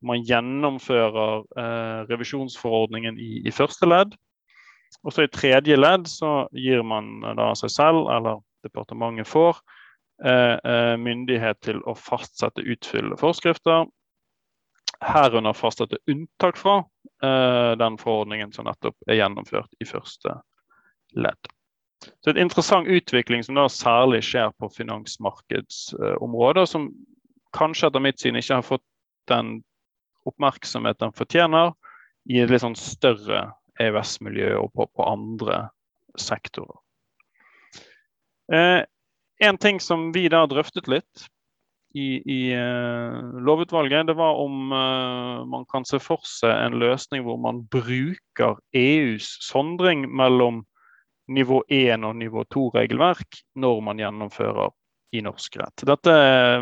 Man 0.07 0.25
gjennomfører 0.25 1.43
eh, 1.61 1.99
revisjonsforordningen 2.09 3.19
i, 3.21 3.43
i, 3.45 3.53
første 3.53 3.89
ledd. 3.89 4.15
Og 5.05 5.13
så 5.15 5.27
i 5.27 5.33
tredje 5.33 5.77
ledd 5.77 6.09
så 6.09 6.47
gir 6.57 6.83
man 6.87 7.21
eh, 7.25 7.37
da 7.39 7.51
seg 7.59 7.75
selv, 7.75 8.09
eller 8.13 8.41
departementet 8.65 9.29
får, 9.29 9.61
Eh, 10.25 10.59
eh, 10.73 10.97
myndighet 11.01 11.63
til 11.65 11.79
å 11.89 11.95
fastsette 11.97 12.61
utfyllende 12.61 13.17
forskrifter. 13.17 13.87
Herunder 15.01 15.57
fastsette 15.57 15.97
unntak 16.13 16.59
fra 16.61 16.83
eh, 17.25 17.73
den 17.81 17.97
forordningen 18.01 18.53
som 18.53 18.69
nettopp 18.69 18.99
er 19.09 19.17
gjennomført 19.17 19.73
i 19.81 19.89
første 19.89 20.35
ledd. 21.17 21.49
Så 22.21 22.35
Et 22.35 22.43
interessant 22.43 22.89
utvikling 22.89 23.45
som 23.45 23.57
da 23.57 23.65
særlig 23.73 24.21
skjer 24.29 24.53
på 24.61 24.69
finansmarkedsområdet, 24.75 26.69
som 26.69 26.91
kanskje 27.57 27.89
etter 27.89 28.05
mitt 28.05 28.21
syn 28.21 28.37
ikke 28.37 28.61
har 28.61 28.67
fått 28.67 28.85
den 29.33 29.63
oppmerksomhet 30.29 31.01
den 31.01 31.15
fortjener 31.17 31.73
i 32.31 32.41
et 32.43 32.53
litt 32.53 32.65
sånn 32.65 32.79
større 32.79 33.51
EØS-miljø 33.81 34.55
og 34.61 34.73
på, 34.77 34.87
på, 34.93 35.05
andre 35.09 35.67
sektorer. 36.21 36.79
Eh, 38.53 38.83
en 39.41 39.59
ting 39.63 39.81
som 39.81 40.11
vi 40.13 40.27
da 40.29 40.43
drøftet 40.51 40.91
litt 40.91 41.29
i, 41.97 42.21
i 42.21 42.41
eh, 42.55 43.21
lovutvalget, 43.47 44.07
det 44.11 44.17
var 44.19 44.39
om 44.43 44.73
eh, 44.75 45.47
man 45.49 45.65
kan 45.71 45.87
se 45.89 46.01
for 46.03 46.23
seg 46.29 46.53
en 46.53 46.79
løsning 46.83 47.25
hvor 47.27 47.41
man 47.41 47.65
bruker 47.73 48.59
EUs 48.77 49.33
sondring 49.47 50.05
mellom 50.07 50.65
nivå 51.31 51.63
1 51.71 52.05
og 52.07 52.19
nivå 52.19 52.45
2-regelverk 52.53 53.43
når 53.63 53.83
man 53.87 54.03
gjennomfører 54.03 54.75
i 55.13 55.23
norsk 55.25 55.57
rett. 55.61 55.85
Dette 55.89 56.13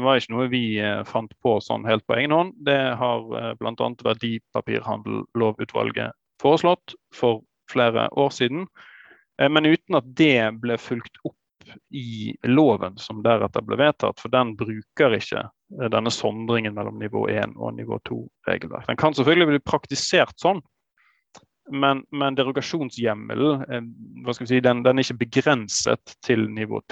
var 0.03 0.19
ikke 0.19 0.35
noe 0.35 0.49
vi 0.53 0.65
uh, 0.81 1.05
fant 1.09 1.33
på 1.45 1.61
sånn 1.65 1.87
helt 1.89 2.07
på 2.09 2.17
egen 2.19 2.35
hånd. 2.35 2.51
Det 2.67 2.81
har 3.01 3.21
uh, 3.33 3.53
bl.a. 3.61 3.89
Verdipapirhandellovutvalget 4.07 6.11
foreslått 6.43 6.87
for 7.15 7.43
flere 7.71 8.09
år 8.17 8.31
siden. 8.33 8.67
Men 9.39 9.67
uten 9.69 9.95
at 9.95 10.05
det 10.19 10.51
ble 10.59 10.75
fulgt 10.83 11.15
opp 11.23 11.39
i 11.91 12.37
loven 12.43 12.99
som 12.99 13.23
deretter 13.23 13.65
ble 13.65 13.79
vedtatt, 13.81 14.21
for 14.21 14.33
den 14.33 14.55
bruker 14.59 15.15
ikke 15.17 15.45
eh, 15.45 15.89
denne 15.93 16.13
sondringen 16.13 16.77
mellom 16.77 16.99
nivå 17.01 17.27
1 17.33 17.57
og 17.57 17.77
nivå 17.79 18.01
2-regelverk. 18.09 18.89
Den 18.89 19.01
kan 19.01 19.17
selvfølgelig 19.17 19.53
bli 19.53 19.63
praktisert 19.67 20.37
sånn, 20.41 20.63
men, 21.69 22.03
men 22.11 22.37
derogasjonshjemmelen 22.39 23.65
eh, 23.69 24.33
si, 24.41 24.61
den, 24.65 24.85
den, 24.87 24.99
er 24.99 25.07
ikke 25.07 25.25
begrenset 25.27 26.17
til 26.25 26.49
nivå 26.53 26.83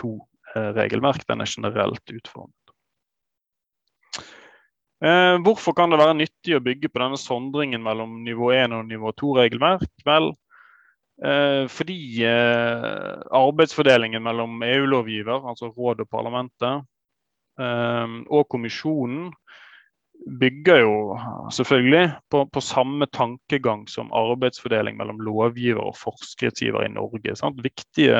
2-regelverk, 0.57 1.27
den 1.29 1.45
er 1.45 1.51
generelt 1.51 2.15
utformet. 2.15 2.55
Eh, 5.05 5.37
hvorfor 5.45 5.77
kan 5.77 5.93
det 5.93 6.01
være 6.01 6.17
nyttig 6.17 6.57
å 6.57 6.65
bygge 6.65 6.89
på 6.89 7.03
denne 7.03 7.21
sondringen 7.21 7.85
mellom 7.85 8.23
nivå 8.25 8.51
1 8.57 8.73
og 8.79 8.89
nivå 8.89 9.13
2-regelverk? 9.21 9.91
Vel, 10.09 10.33
Eh, 11.25 11.65
fordi 11.69 12.25
eh, 12.25 13.21
arbeidsfordelingen 13.33 14.23
mellom 14.23 14.61
EU-lovgiver, 14.63 15.49
altså 15.49 15.71
rådet 15.73 16.05
og 16.05 16.11
parlamentet, 16.13 16.85
eh, 17.61 18.17
og 18.29 18.45
kommisjonen 18.53 19.31
bygger 20.41 20.81
jo 20.83 20.95
selvfølgelig 21.55 22.11
på, 22.31 22.43
på, 22.51 22.61
samme 22.61 23.07
tankegang 23.15 23.85
som 23.89 24.13
arbeidsfordeling 24.17 24.97
mellom 24.99 25.21
lovgiver 25.23 25.85
og 25.85 25.99
forskriftsgiver 26.01 26.87
i 26.87 26.93
Norge. 26.93 27.37
Sant? 27.39 27.61
Viktige 27.65 28.17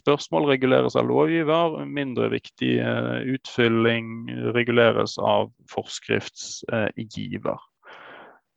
spørsmål 0.00 0.48
reguleres 0.54 0.96
av 0.96 1.08
lovgiver, 1.10 1.82
mindre 1.84 2.30
viktig 2.32 2.78
utfylling 3.34 4.30
reguleres 4.56 5.18
av 5.20 5.50
forskriftsgiver. 5.72 7.60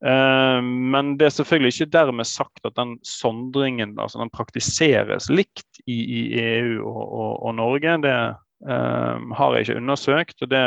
Eh, 0.04 0.62
men 0.64 1.14
det 1.20 1.30
er 1.30 1.36
selvfølgelig 1.38 1.74
ikke 1.76 1.94
dermed 1.96 2.28
sagt 2.28 2.66
at 2.68 2.76
den 2.80 2.98
sondringen 3.08 3.96
altså 4.00 4.20
den 4.20 4.32
praktiseres 4.34 5.30
likt 5.32 5.84
i, 5.88 6.00
i 6.04 6.24
EU 6.44 6.82
og, 6.84 7.04
og, 7.04 7.32
og, 7.44 7.56
Norge. 7.60 8.00
Det 8.04 8.18
um, 8.68 9.32
har 9.36 9.54
jeg 9.54 9.68
ikke 9.68 9.80
undersøkt. 9.80 10.42
og 10.42 10.52
Det 10.52 10.66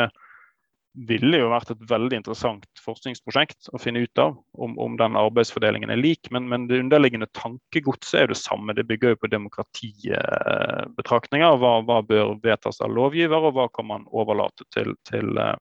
ville 1.05 1.37
jo 1.37 1.51
vært 1.51 1.69
et 1.73 1.81
veldig 1.89 2.15
interessant 2.17 2.65
forskningsprosjekt 2.81 3.69
å 3.69 3.77
finne 3.81 3.99
ut 4.05 4.17
av 4.21 4.37
om, 4.57 4.77
om 4.81 4.97
den 4.97 5.15
arbeidsfordelingen 5.19 5.89
er 5.93 6.01
lik. 6.01 6.29
Men, 6.33 6.49
men 6.49 6.67
det 6.69 6.79
underliggende 6.81 7.33
tankegodset 7.37 8.17
er 8.17 8.23
jo 8.25 8.33
det 8.33 8.41
samme. 8.41 8.75
Det 8.77 8.89
bygger 8.89 9.09
jo 9.13 9.21
på 9.21 9.33
demokratibetraktninger. 9.33 11.51
Hva, 11.61 11.73
hva 11.85 11.97
bør 12.07 12.27
vedtas 12.43 12.81
av 12.81 12.89
lovgiver, 12.97 13.37
og 13.37 13.53
hva 13.59 13.67
kan 13.73 13.85
man 13.91 14.03
overlate 14.09 14.63
til, 14.73 14.89
til 15.09 15.27
uh, 15.37 15.55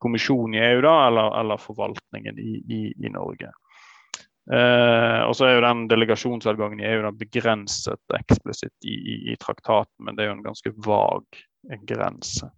kommisjonen 0.00 0.54
i 0.56 0.64
EU 0.68 0.80
da, 0.86 0.94
eller, 1.08 1.26
eller 1.40 1.58
forvaltningen 1.60 2.38
i, 2.38 2.52
i, 2.60 2.94
i 2.94 3.08
Norge. 3.12 3.50
Eh, 4.52 5.20
og 5.28 5.36
så 5.36 5.46
er 5.46 5.56
jo 5.56 5.62
den 5.62 5.84
delegasjonsadgangen 5.90 6.80
i 6.82 6.88
EU 6.88 7.02
da 7.04 7.12
begrenset 7.14 8.16
eksplisitt 8.16 8.88
i, 8.88 8.96
i, 9.30 9.36
traktaten, 9.38 9.94
men 10.02 10.16
det 10.16 10.24
er 10.24 10.32
jo 10.32 10.38
en 10.38 10.48
ganske 10.48 10.72
vag 10.86 11.24
grense. 11.86 12.48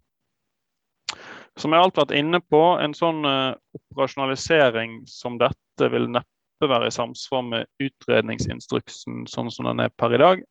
Som 1.60 1.74
jeg 1.74 1.84
alt 1.84 1.98
vært 2.00 2.14
inne 2.16 2.40
på, 2.40 2.60
en 2.80 2.94
sånn 2.96 3.26
uh, 3.28 3.52
operasjonalisering 3.76 5.02
som 5.10 5.36
dette 5.40 5.88
vil 5.92 6.08
neppe 6.08 6.68
være 6.68 6.88
i 6.88 6.94
samsvar 6.94 7.44
med 7.44 7.68
utredningsinstruksen 7.82 9.26
sånn 9.28 9.50
som 9.52 9.68
den 9.68 9.82
er 9.84 9.92
per 10.00 10.14
i 10.16 10.20
dag. 10.22 10.44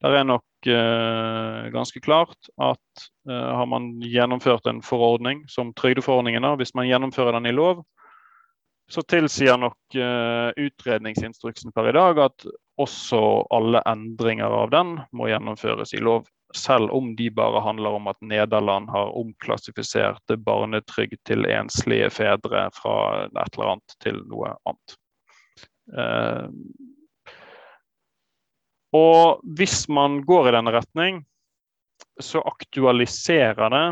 Det 0.00 0.12
er 0.16 0.28
nok 0.28 0.68
uh, 0.70 1.66
ganske 1.74 2.02
klart 2.04 2.50
at 2.62 3.06
uh, 3.28 3.50
har 3.58 3.66
man 3.68 3.96
gjennomført 4.06 4.70
en 4.70 4.84
forordning 4.86 5.42
som 5.50 5.74
trygdeforordningen, 5.74 6.46
hvis 6.60 6.76
man 6.78 6.88
gjennomfører 6.88 7.40
den 7.40 7.50
i 7.50 7.56
lov, 7.56 7.82
så 8.90 9.04
tilsier 9.06 9.54
nok 9.54 9.94
utredningsinstruksen 10.58 11.70
per 11.70 11.92
i 11.92 11.92
dag 11.94 12.18
at 12.24 12.46
også 12.82 13.20
alle 13.54 13.78
endringer 13.86 14.50
av 14.50 14.72
den 14.72 14.96
må 15.14 15.28
gjennomføres 15.30 15.94
i 15.94 16.00
lov. 16.02 16.24
Selv 16.56 16.90
om 16.96 17.12
de 17.16 17.28
bare 17.30 17.62
handler 17.62 17.98
om 17.98 18.08
at 18.10 18.18
Nederland 18.26 18.90
har 18.90 19.12
omklassifisert 19.18 20.34
barnetrygd 20.42 21.20
til 21.28 21.46
enslige 21.46 22.10
fedre 22.10 22.66
fra 22.74 22.96
et 23.28 23.54
eller 23.54 23.74
annet 23.76 23.96
til 24.02 24.22
noe 24.30 24.54
annet. 24.66 24.96
Uh, 25.90 26.50
og 28.94 29.42
hvis 29.58 29.84
man 29.90 30.20
går 30.26 30.50
i 30.50 30.54
denne 30.58 30.74
retning, 30.74 31.22
så 32.20 32.42
aktualiserer 32.42 33.70
det 33.70 33.84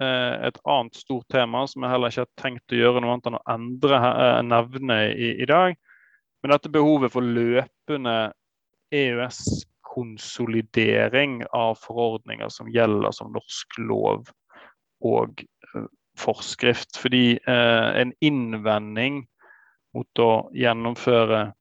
Eh, 0.00 0.46
et 0.46 0.58
annet 0.64 0.94
stort 0.94 1.26
tema 1.28 1.64
som 1.66 1.82
jeg 1.82 1.90
heller 1.90 2.12
ikke 2.12 2.22
har 2.22 2.38
tenkt 2.38 2.74
å 2.74 2.78
gjøre 2.78 3.00
noe 3.02 3.16
annet 3.16 3.26
enn 3.26 3.38
å 3.40 3.46
endre 3.50 3.98
eh, 3.98 4.42
nevne 4.46 4.98
i, 5.10 5.30
i 5.42 5.48
dag. 5.48 5.74
Men 6.38 6.54
dette 6.54 6.70
behovet 6.70 7.10
for 7.10 7.26
løpende 7.26 8.14
EØS-konsolidering 9.98 11.44
av 11.52 11.74
forordninger 11.74 12.48
som 12.48 12.68
gjelder 12.68 13.10
som 13.10 13.32
norsk 13.32 13.78
lov 13.78 14.28
og 15.04 15.44
uh, 15.74 15.86
forskrift. 16.18 16.96
Fordi 16.96 17.38
uh, 17.48 18.00
en 18.00 18.12
innvending 18.20 19.26
mot 19.94 20.18
å 20.18 20.50
gjennomføre 20.54 21.52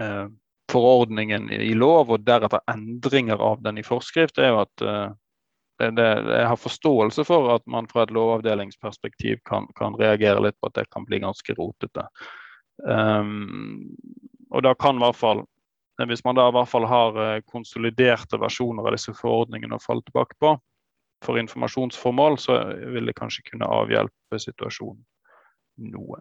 uh, 0.00 0.26
forordningen 0.70 1.50
i 1.50 1.74
lov 1.74 2.10
og 2.10 2.24
deretter 2.24 2.60
endringer 2.70 3.40
av 3.42 3.62
den 3.62 3.78
i 3.78 3.82
forskrift, 3.82 4.38
er 4.38 4.52
jo 4.52 4.60
at 4.62 4.84
det, 5.80 5.88
det, 5.96 6.04
jeg 6.30 6.46
har 6.46 6.60
forståelse 6.60 7.24
for 7.26 7.48
at 7.56 7.64
man 7.66 7.88
fra 7.90 8.04
et 8.04 8.12
lovavdelingsperspektiv 8.14 9.40
kan, 9.48 9.66
kan, 9.74 9.96
reagere 9.98 10.44
litt 10.44 10.54
på 10.60 10.70
at 10.70 10.76
det 10.78 10.84
kan 10.92 11.08
bli 11.08 11.18
ganske 11.24 11.56
rotete. 11.58 12.04
Um, 12.86 13.96
og 14.54 14.62
da 14.62 14.76
kan 14.78 15.00
i 15.00 15.02
hvert 15.02 15.18
fall 15.18 15.42
hvis 16.08 16.24
man 16.24 16.38
da 16.38 16.48
i 16.48 16.54
hvert 16.54 16.70
fall 16.70 16.86
har 16.88 17.20
eh, 17.20 17.42
konsoliderte 17.48 18.40
versjoner 18.40 18.86
av 18.86 18.96
disse 18.96 19.14
forordningene 19.16 19.76
å 19.76 19.82
falle 19.82 20.04
tilbake 20.06 20.38
på 20.40 20.56
for 21.24 21.36
informasjonsformål, 21.36 22.38
så 22.40 22.56
vil 22.94 23.10
det 23.10 23.18
kanskje 23.18 23.44
kunne 23.50 23.68
avhjelpe 23.68 24.38
situasjonen 24.40 25.02
noe. 25.92 26.20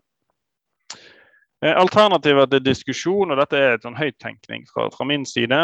Eh, 1.64 1.76
alternativet 1.76 2.52
til 2.52 2.64
diskusjon, 2.64 3.32
og 3.32 3.40
dette 3.40 3.60
er 3.60 3.78
en 3.78 3.86
sånn 3.88 4.00
høyttenkning 4.00 4.66
fra, 4.72 4.90
fra 4.92 5.08
min 5.08 5.26
side. 5.28 5.60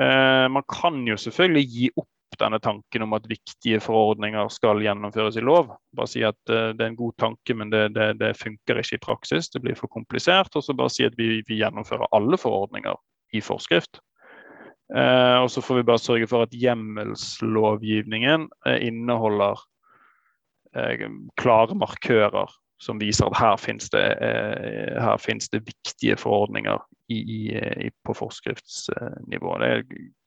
Eh, 0.00 0.46
man 0.50 0.66
kan 0.70 1.02
jo 1.06 1.18
selvfølgelig 1.18 1.66
gi 1.70 1.92
opp 1.94 2.10
denne 2.38 2.60
tanken 2.62 3.02
om 3.02 3.12
at 3.16 3.26
viktige 3.30 3.80
forordninger 3.82 4.48
skal 4.52 4.82
gjennomføres 4.84 5.36
i 5.40 5.44
lov. 5.44 5.72
Bare 5.96 6.10
si 6.10 6.22
at 6.26 6.38
uh, 6.52 6.70
det 6.76 6.84
er 6.84 6.90
en 6.92 6.98
god 6.98 7.16
tanke, 7.22 7.56
men 7.56 7.72
det, 7.72 7.94
det, 7.96 8.12
det, 8.20 8.38
funker 8.38 8.80
ikke 8.80 8.98
i 8.98 9.04
praksis. 9.06 9.50
Det 9.50 9.62
blir 9.64 9.78
for 9.78 9.90
komplisert. 9.92 10.54
Og 10.54 10.64
så 10.64 10.76
bare 10.76 10.92
si 10.92 11.06
at 11.08 11.16
vi, 11.18 11.42
vi 11.48 11.60
gjennomfører 11.62 12.10
alle 12.16 12.38
forordninger 12.40 12.96
i 13.34 13.42
forskrift. 13.44 14.02
Uh, 14.94 15.42
og 15.44 15.50
så 15.54 15.62
får 15.62 15.80
vi 15.80 15.88
bare 15.90 16.02
sørge 16.02 16.26
for 16.30 16.46
at 16.46 16.54
hjemmelslovgivningen 16.54 18.48
uh, 18.66 18.78
inneholder 18.78 19.66
klare 21.34 21.74
markører 21.74 22.52
som 22.78 23.00
viser 23.02 23.26
at 23.26 23.40
her 23.40 23.56
finnes 23.58 23.90
det, 23.90 24.04
her 25.02 25.16
finnes 25.18 25.50
det 25.50 25.64
viktige 25.66 26.14
forordninger 26.14 26.78
i, 27.10 27.18
i, 27.86 27.90
på 28.06 28.14
forskriftsnivå. 28.14 29.58
Det 29.58 29.70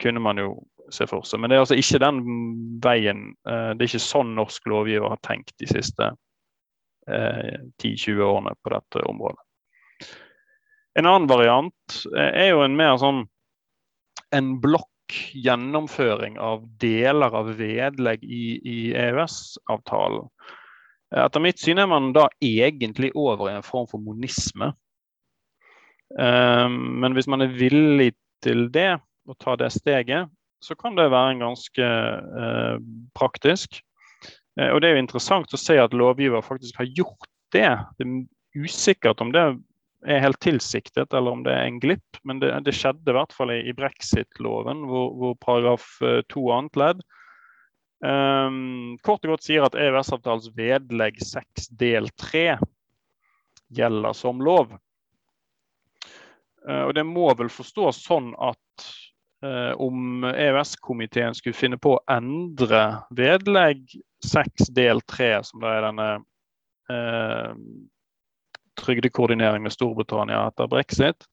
kunne 0.04 0.20
man 0.20 0.42
jo 0.42 0.56
se 0.92 1.08
for 1.08 1.26
seg. 1.28 1.40
Men 1.40 1.52
det 1.52 1.58
er 1.58 1.64
altså 1.64 1.78
ikke 1.80 2.02
den 2.04 2.22
veien 2.84 3.26
eh, 3.48 3.72
Det 3.74 3.86
er 3.86 3.92
ikke 3.92 4.04
sånn 4.04 4.34
norsk 4.38 4.68
lovgiver 4.72 5.14
har 5.14 5.22
tenkt 5.24 5.56
de 5.64 5.70
siste 5.72 6.10
eh, 7.08 7.60
10-20 7.82 8.24
årene 8.28 8.56
på 8.60 8.74
dette 8.76 9.06
området. 9.08 10.12
En 11.00 11.08
annen 11.10 11.30
variant 11.32 12.02
eh, 12.12 12.32
er 12.44 12.52
jo 12.52 12.66
en 12.66 12.76
mer 12.78 12.98
sånn 13.02 13.24
en 14.34 14.56
blokk 14.62 14.90
gjennomføring 15.38 16.40
av 16.42 16.64
deler 16.82 17.36
av 17.38 17.52
vedlegg 17.60 18.24
i, 18.24 18.46
i 18.60 18.78
EØS-avtalen. 18.98 20.30
Etter 21.14 21.44
mitt 21.44 21.62
syn 21.62 21.82
er 21.84 21.90
man 21.90 22.10
da 22.16 22.26
egentlig 22.42 23.12
over 23.14 23.52
i 23.52 23.58
en 23.58 23.66
form 23.66 23.86
for 23.92 24.02
monisme. 24.02 24.72
Um, 26.20 27.02
men 27.02 27.16
hvis 27.18 27.30
man 27.32 27.42
er 27.42 27.56
villig 27.58 28.12
til 28.46 28.68
det, 28.74 28.98
og 29.30 29.40
ta 29.42 29.56
det 29.60 29.72
steget, 29.74 30.30
så 30.64 30.76
kan 30.80 30.96
det 30.96 31.12
være 31.12 31.34
en 31.34 31.44
ganske 31.44 31.88
eh, 32.44 32.78
praktisk. 33.18 33.82
Eh, 34.60 34.70
og 34.70 34.82
det 34.82 34.90
er 34.90 34.98
jo 34.98 35.04
interessant 35.04 35.56
å 35.56 35.60
se 35.60 35.78
at 35.80 35.96
lovgiver 35.96 36.44
faktisk 36.46 36.80
har 36.80 36.90
gjort 36.92 37.30
det. 37.56 37.72
Det 38.00 38.08
er 38.08 38.64
usikkert 38.64 39.24
om 39.24 39.34
det 39.34 39.44
er 40.04 40.24
helt 40.24 40.40
tilsiktet 40.44 41.14
eller 41.16 41.36
om 41.36 41.44
det 41.46 41.56
er 41.56 41.68
en 41.68 41.82
glipp, 41.84 42.22
men 42.28 42.40
det, 42.44 42.52
det 42.68 42.76
skjedde 42.76 43.12
i 43.12 43.18
hvert 43.18 43.36
fall 43.36 43.54
i, 43.56 43.76
brexit-loven, 43.76 44.86
hvor, 44.90 45.12
hvor, 45.20 45.36
paragraf 45.44 45.90
eh, 46.04 46.22
to 46.32 46.50
annet 46.56 46.80
ledd 46.80 47.04
um, 48.04 48.98
kort 49.06 49.24
og 49.24 49.36
godt 49.36 49.48
sier 49.48 49.64
at 49.66 49.78
EØS-avtalens 49.80 50.52
vedlegg 50.58 51.22
6 51.24 51.70
del 51.80 52.10
3 52.20 52.58
gjelder 53.74 54.18
som 54.18 54.44
lov. 54.44 54.76
Uh, 56.68 56.84
og 56.88 56.94
det 56.98 57.06
må 57.08 57.28
vel 57.40 57.52
forstås 57.52 58.04
sånn 58.06 58.32
at 58.40 58.88
eh, 59.44 59.72
om 59.82 60.24
EØS-komiteen 60.24 61.36
skulle 61.36 61.58
finne 61.58 61.80
på 61.82 61.98
å 61.98 62.04
endre 62.12 62.84
vedlegg 63.16 63.84
6 64.26 64.72
del 64.76 65.02
3, 65.10 65.34
som 65.44 65.64
da 65.64 65.74
er 65.76 65.88
denne 65.88 66.10
eh, 66.94 67.50
trygdekoordinering 68.80 69.64
med 69.64 69.76
Storbritannia 69.76 70.46
etter 70.48 70.70
brexit, 70.72 71.28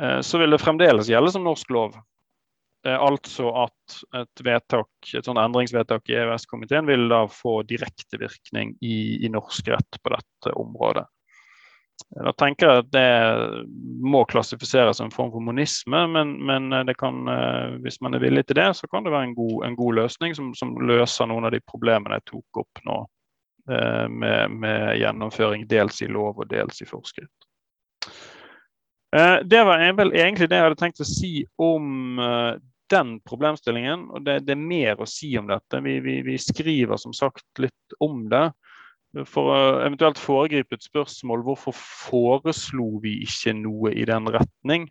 eh, 0.00 0.20
så 0.20 0.40
vil 0.40 0.56
det 0.56 0.62
fremdeles 0.62 1.10
gjelde 1.12 1.34
som 1.36 1.44
norsk 1.44 1.70
lov. 1.76 1.98
Eh, 2.86 2.96
altså 2.96 3.52
at 3.66 4.00
et, 4.22 4.44
vedtak, 4.44 4.90
et 5.12 5.26
sånt 5.26 5.40
endringsvedtak 5.40 6.08
i 6.10 6.18
EØS-komiteen 6.22 6.88
vil 6.88 7.08
da 7.12 7.26
få 7.28 7.60
direktevirkning 7.68 8.76
i, 8.80 9.26
i 9.26 9.32
norsk 9.32 9.68
rett 9.74 10.00
på 10.02 10.14
dette 10.16 10.56
området. 10.56 11.04
Da 12.08 12.32
tenker 12.38 12.66
jeg 12.66 12.82
at 12.82 12.90
det 12.94 13.64
må 14.02 14.22
klassifiseres 14.28 14.98
som 14.98 15.08
en 15.08 15.14
form 15.14 15.30
for 15.34 15.44
monisme, 15.44 16.02
men, 16.10 16.32
men 16.46 16.94
kan, 16.98 17.20
eh, 17.28 17.76
hvis 17.84 18.00
man 18.04 18.16
er 18.16 18.24
villig 18.24 18.46
til 18.48 18.58
det, 18.58 18.70
så 18.78 18.88
kan 18.90 19.06
det 19.06 19.12
være 19.14 19.30
en 19.30 19.36
god, 19.38 19.56
en 19.66 19.76
god 19.78 19.98
løsning 20.00 20.34
som, 20.36 20.52
som, 20.58 20.74
løser 20.88 21.30
noen 21.30 21.48
av 21.48 21.54
de 21.54 21.62
problemene 21.62 22.18
jeg 22.18 22.28
tok 22.32 22.62
opp 22.64 22.82
nå. 22.88 22.98
Eh, 23.70 24.06
med, 24.08 24.56
med, 24.62 24.96
gjennomføring 24.98 25.68
dels 25.70 26.00
i 26.02 26.08
lov 26.10 26.40
og 26.40 26.50
dels 26.50 26.82
i 26.82 26.88
forskrift. 26.88 27.46
Eh, 29.16 29.36
det 29.44 29.62
var 29.66 29.84
vel 29.98 30.14
egentlig 30.16 30.50
det 30.50 30.58
jeg 30.58 30.68
hadde 30.68 30.80
tenkt 30.80 31.04
å 31.04 31.08
si 31.08 31.34
om 31.60 32.18
den 32.90 33.14
problemstillingen. 33.22 34.08
og 34.10 34.24
Det, 34.26 34.40
det 34.48 34.56
er 34.56 34.64
mer 34.64 34.98
å 34.98 35.06
si 35.06 35.36
om 35.38 35.46
dette. 35.50 35.82
Vi, 35.84 36.00
vi, 36.02 36.20
vi 36.26 36.38
skriver 36.42 36.98
som 36.98 37.14
sagt 37.14 37.62
litt 37.62 38.00
om 38.02 38.24
det. 38.32 38.48
For 39.26 39.50
å 39.50 39.60
eventuelt 39.82 40.20
foregripe 40.22 40.76
et 40.76 40.86
spørsmål, 40.86 41.42
hvorfor 41.46 41.74
foreslo 41.74 43.00
vi 43.02 43.16
ikke 43.24 43.56
noe 43.58 43.90
i 43.90 44.04
den 44.06 44.28
retning? 44.30 44.86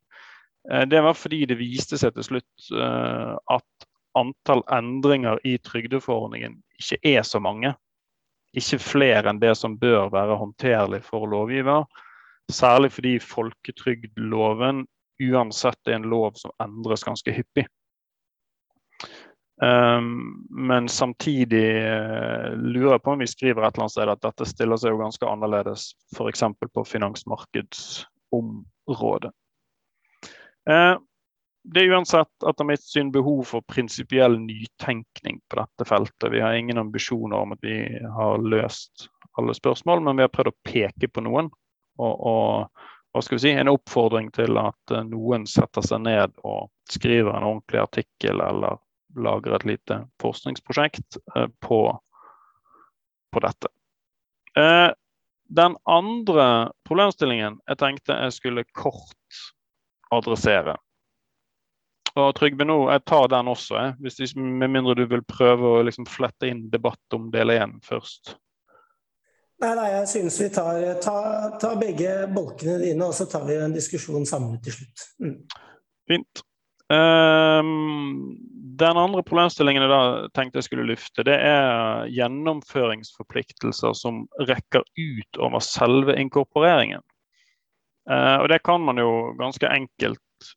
Eh, 0.71 0.83
det 0.91 1.03
var 1.05 1.15
fordi 1.15 1.45
det 1.47 1.59
viste 1.59 1.99
seg 1.99 2.17
til 2.17 2.27
slutt 2.27 2.71
eh, 2.75 3.35
at 3.55 3.87
antall 4.19 4.65
endringer 4.75 5.39
i 5.47 5.55
trygdeforordningen 5.63 6.57
ikke 6.81 6.99
er 7.15 7.23
så 7.23 7.39
mange. 7.43 7.71
Ikke 8.57 8.81
flere 8.81 9.29
enn 9.29 9.39
det 9.39 9.53
som 9.55 9.77
bør 9.79 10.09
være 10.11 10.39
håndterlig 10.41 11.03
for 11.05 11.29
lovgiver. 11.29 11.85
Særlig 12.51 12.91
fordi 12.95 13.17
folketrygdloven 13.21 14.83
uansett 15.29 15.87
er 15.87 15.99
en 15.99 16.09
lov 16.09 16.39
som 16.39 16.51
endres 16.63 17.05
ganske 17.05 17.31
hyppig. 17.35 17.67
Um, 19.61 20.47
men 20.49 20.89
samtidig 20.89 21.83
uh, 21.83 22.53
lurer 22.55 22.91
jeg 22.93 23.01
på 23.03 23.11
om 23.11 23.19
vi 23.19 23.27
skriver 23.27 23.63
et 23.63 23.75
eller 23.75 23.83
annet 23.83 23.91
sted 23.91 24.09
at 24.13 24.21
dette 24.23 24.45
stiller 24.47 24.77
seg 24.79 24.91
jo 24.93 25.01
ganske 25.01 25.27
annerledes 25.27 25.95
f.eks. 26.15 26.43
på 26.71 26.83
finansmarkedsområdet. 26.87 29.31
Uh, 30.69 30.95
det 31.67 31.79
er 31.83 31.91
uansett 31.91 32.43
etter 32.47 32.65
mitt 32.69 32.83
syn 32.87 33.11
behov 33.11 33.43
for 33.51 33.61
prinsipiell 33.67 34.39
nytenkning 34.39 35.43
på 35.51 35.59
dette 35.59 35.83
feltet. 35.85 36.31
Vi 36.31 36.39
har 36.39 36.53
ingen 36.55 36.79
ambisjoner 36.79 37.37
om 37.43 37.51
at 37.51 37.59
vi 37.61 37.99
har 38.15 38.39
løst 38.39 39.11
alle 39.37 39.53
spørsmål, 39.53 39.99
men 40.07 40.17
vi 40.17 40.23
har 40.23 40.31
prøvd 40.31 40.53
å 40.53 40.61
peke 40.71 41.07
på 41.11 41.21
noen. 41.27 41.51
Og, 41.99 42.13
og 42.15 42.71
hva 43.11 43.21
skal 43.25 43.35
vi 43.35 43.43
si, 43.43 43.51
en 43.51 43.75
oppfordring 43.75 44.31
til 44.31 44.55
at 44.61 44.91
uh, 44.95 45.03
noen 45.03 45.43
setter 45.51 45.81
seg 45.83 45.99
ned 46.07 46.31
og 46.47 46.71
skriver 46.87 47.35
en 47.35 47.43
ordentlig 47.51 47.79
artikkel 47.83 48.39
eller 48.39 48.79
lager 49.15 49.55
et 49.55 49.65
lite 49.65 50.01
forskningsprosjekt 50.21 51.17
eh, 51.35 51.47
på, 51.59 51.79
på 53.31 53.45
dette. 53.45 53.71
Eh, 54.57 54.89
Den 55.49 55.77
andre 55.89 56.71
problemstillingen 56.85 57.57
jeg 57.65 57.81
tenkte 57.81 58.19
jeg 58.19 58.35
skulle 58.35 58.67
kort 58.77 59.39
adressere. 60.13 60.75
Og 62.17 62.35
Trygve, 62.37 62.65
nå, 62.65 62.77
jeg 62.91 63.05
tar 63.05 63.27
den 63.31 63.49
også, 63.49 63.75
jeg, 63.77 63.95
hvis, 64.01 64.35
med 64.35 64.71
mindre 64.73 64.95
du 64.97 65.05
vil 65.09 65.23
prøve 65.25 65.73
å 65.77 65.81
liksom 65.85 66.07
flette 66.09 66.49
inn 66.49 66.67
debatt 66.73 67.17
om 67.17 67.29
del 67.33 67.53
én 67.53 67.77
først. 67.85 68.35
Nei, 69.59 69.73
nei, 69.75 69.87
jeg 69.91 70.07
synes 70.07 70.37
vi 70.39 70.47
tar, 70.55 70.79
tar, 71.03 71.57
tar, 71.59 71.75
begge 71.81 72.13
bolkene 72.31 72.77
dine, 72.79 73.09
og 73.09 73.15
så 73.15 73.27
tar 73.27 73.43
vi 73.47 73.57
en 73.59 73.75
diskusjon 73.75 74.27
samlet 74.27 74.63
til 74.63 74.77
slutt. 74.77 75.05
Mm. 75.19 75.35
Fint. 76.09 76.43
Um, 76.89 78.37
den 78.79 78.97
andre 78.97 79.21
problemstillingen 79.23 79.83
jeg 79.83 79.91
da 79.91 80.29
tenkte 80.33 80.57
jeg 80.57 80.65
skulle 80.69 80.87
lufte, 80.89 81.25
det 81.27 81.35
er 81.37 82.07
gjennomføringsforpliktelser 82.09 83.93
som 83.97 84.23
rekker 84.49 84.81
ut 84.97 85.41
over 85.41 85.61
selve 85.61 86.15
inkorporeringen. 86.17 87.03
Uh, 88.09 88.41
og 88.41 88.49
det 88.49 88.63
kan 88.65 88.81
man 88.81 88.97
jo 88.97 89.35
ganske 89.37 89.69
enkelt 89.69 90.47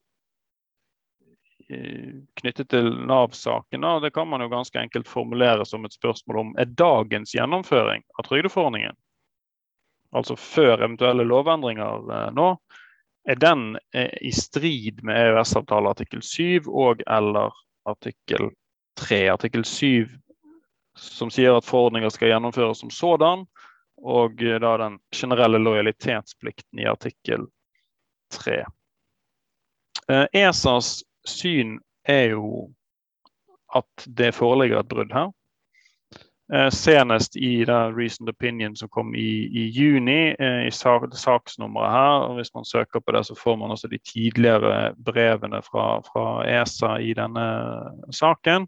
uh, 1.68 2.14
knyttet 2.40 2.70
til 2.72 2.88
Nav-saken. 3.10 3.84
Det 4.00 4.14
kan 4.16 4.30
man 4.30 4.40
jo 4.40 4.48
ganske 4.54 4.80
enkelt 4.80 5.10
formulere 5.10 5.66
som 5.68 5.84
et 5.84 5.98
spørsmål 5.98 6.44
om 6.46 6.54
er 6.56 6.72
dagens 6.80 7.36
gjennomføring 7.36 8.06
av 8.16 8.30
trygdeforordningen, 8.30 8.96
altså 10.16 10.38
før 10.40 10.78
eventuelle 10.78 11.28
lovendringer 11.28 12.08
uh, 12.08 12.30
nå, 12.32 12.54
er 13.28 13.38
den 13.38 13.78
eh, 13.94 14.10
i 14.20 14.32
strid 14.32 15.02
med 15.02 15.16
EØS-avtale 15.16 15.92
artikkel 15.94 16.22
7 16.22 16.68
og 16.68 17.02
eller 17.06 17.54
artikkel 17.86 18.50
3. 18.98 19.28
Artikkel 19.30 19.64
7 19.64 20.08
som 20.98 21.30
sier 21.32 21.56
at 21.56 21.66
forordninger 21.66 22.12
skal 22.12 22.32
gjennomføres 22.32 22.82
som 22.82 22.90
sådan, 22.92 23.46
og 24.02 24.42
eh, 24.42 24.58
da 24.60 24.76
den 24.80 24.98
generelle 25.14 25.60
lojalitetsplikten 25.62 26.82
i 26.82 26.88
artikkel 26.90 27.46
3. 28.34 28.62
Eh, 30.08 30.26
ESAs 30.32 31.02
syn 31.28 31.78
er 32.04 32.34
jo 32.34 32.72
at 33.74 34.06
det 34.06 34.34
foreligger 34.36 34.82
et 34.82 34.88
brudd 34.88 35.14
her. 35.14 35.30
Eh, 36.52 36.70
senest 36.70 37.36
i 37.36 37.64
da, 37.64 37.86
Recent 37.90 38.28
Opinion 38.28 38.74
som 38.76 38.88
kom 38.88 39.14
i, 39.14 39.46
i 39.46 39.68
juni, 39.70 40.34
eh, 40.38 40.66
i 40.66 40.70
sak, 40.70 41.06
saksnummeret 41.14 41.90
her. 41.90 42.26
og 42.28 42.34
Hvis 42.36 42.54
man 42.54 42.64
søker 42.64 43.00
på 43.00 43.12
det, 43.12 43.26
så 43.26 43.34
får 43.34 43.56
man 43.56 43.70
også 43.70 43.88
de 43.88 43.98
tidligere 43.98 44.94
brevene 45.04 45.62
fra, 45.62 46.02
fra 46.12 46.42
ESA 46.60 46.96
i 46.98 47.14
denne 47.14 47.46
saken. 48.10 48.66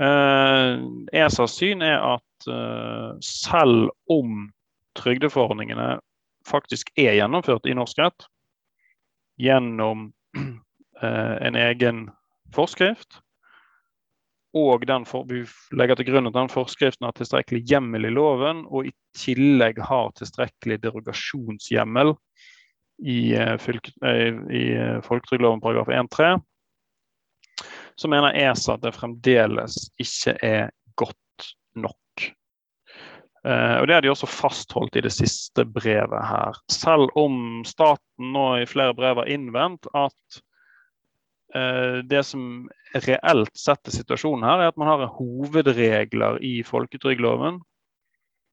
Eh, 0.00 0.80
ESAs 1.12 1.58
syn 1.60 1.82
er 1.84 2.00
at 2.16 2.48
eh, 2.48 3.10
selv 3.20 3.92
om 4.10 4.48
trygdeforordningene 4.96 5.98
faktisk 6.48 6.90
er 6.96 7.14
gjennomført 7.20 7.68
i 7.68 7.76
norsk 7.76 8.00
rett 8.00 8.26
gjennom 9.38 10.08
eh, 11.02 11.36
en 11.46 11.54
egen 11.54 12.08
forskrift, 12.56 13.20
og 14.52 14.84
for, 15.08 15.24
vi 15.24 15.46
legger 15.72 15.96
til 15.96 16.10
grunn 16.10 16.28
at 16.28 16.36
den 16.36 16.50
forskriften 16.52 17.06
har 17.08 17.14
tilstrekkelig 17.16 17.62
hjemmel 17.70 18.04
i 18.04 18.12
loven, 18.12 18.66
og 18.68 18.90
i 18.90 18.92
tillegg 19.16 19.80
har 19.80 20.12
tilstrekkelig 20.18 20.76
derogasjonshjemmel 20.82 22.12
i, 23.08 23.32
uh, 23.32 23.68
i 24.52 24.64
uh, 24.76 25.00
folketrygdloven 25.06 25.62
paragraf 25.64 25.88
1-3, 25.88 26.34
så 27.96 28.12
mener 28.12 28.36
ESA 28.36 28.76
at 28.76 28.84
det 28.84 28.94
fremdeles 28.96 29.78
ikke 30.00 30.36
er 30.44 30.70
godt 31.00 31.48
nok. 31.76 32.24
Eh, 33.44 33.76
og 33.78 33.86
Det 33.86 33.94
har 33.94 34.02
de 34.02 34.10
også 34.10 34.26
fastholdt 34.30 34.96
i 34.96 35.02
det 35.04 35.12
siste 35.12 35.64
brevet 35.68 36.24
her. 36.24 36.56
Selv 36.72 37.12
om 37.18 37.60
staten 37.68 38.32
nå 38.32 38.46
i 38.62 38.66
flere 38.70 38.96
brev 38.96 39.20
har 39.20 39.30
innvendt 39.30 39.90
at 39.92 40.40
Eh, 40.40 40.51
det 42.08 42.22
som 42.24 42.68
reelt 43.04 43.56
sett 43.58 43.88
er 43.88 43.94
situasjonen 43.94 44.46
her, 44.46 44.62
er 44.62 44.70
at 44.72 44.78
man 44.80 44.88
har 44.88 45.10
hovedregler 45.18 46.38
i 46.44 46.62
folketrygdloven 46.64 47.58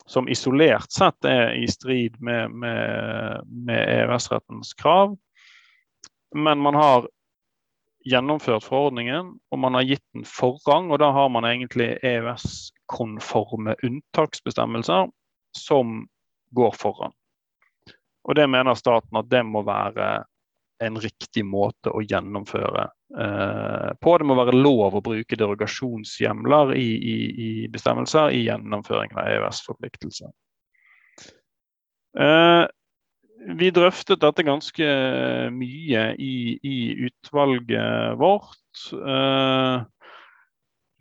som 0.10 0.30
isolert 0.30 0.92
sett 0.92 1.26
er 1.26 1.54
i 1.54 1.68
strid 1.70 2.16
med, 2.20 2.50
med, 2.50 3.46
med 3.46 3.90
EØS-rettens 3.94 4.74
krav. 4.74 5.14
Men 6.36 6.60
man 6.66 6.76
har 6.76 7.08
gjennomført 8.10 8.66
forordningen, 8.66 9.36
og 9.52 9.60
man 9.62 9.78
har 9.78 9.86
gitt 9.86 10.06
den 10.18 10.26
forrang. 10.26 10.90
Og 10.90 10.98
da 11.04 11.12
har 11.14 11.30
man 11.30 11.46
egentlig 11.46 11.92
EØS-konforme 12.02 13.76
unntaksbestemmelser 13.86 15.12
som 15.58 16.08
går 16.58 16.74
foran. 16.74 17.14
Og 18.26 18.36
det 18.36 18.50
mener 18.50 18.78
staten 18.78 19.22
at 19.22 19.30
det 19.30 19.44
må 19.46 19.62
være 19.68 20.24
en 20.84 21.00
riktig 21.02 21.44
måte 21.46 21.92
å 21.92 22.02
gjennomføre 22.04 22.86
eh, 23.20 23.92
på. 24.02 24.16
Det 24.18 24.28
må 24.28 24.38
være 24.40 24.56
lov 24.58 24.98
å 25.00 25.04
bruke 25.04 25.40
derogasjonshjemler 25.40 26.74
i, 26.78 26.90
i, 26.96 27.16
i 27.46 27.52
bestemmelser 27.72 28.36
i 28.36 28.46
gjennomføringen 28.48 29.20
av 29.20 29.32
EØS-forpliktelser. 29.36 30.32
Eh, 32.20 32.66
vi 33.60 33.70
drøftet 33.72 34.20
dette 34.20 34.44
ganske 34.44 34.88
mye 35.56 36.02
i, 36.20 36.34
i 36.60 36.80
utvalget 37.08 38.20
vårt. 38.20 38.84
Eh, 38.94 39.78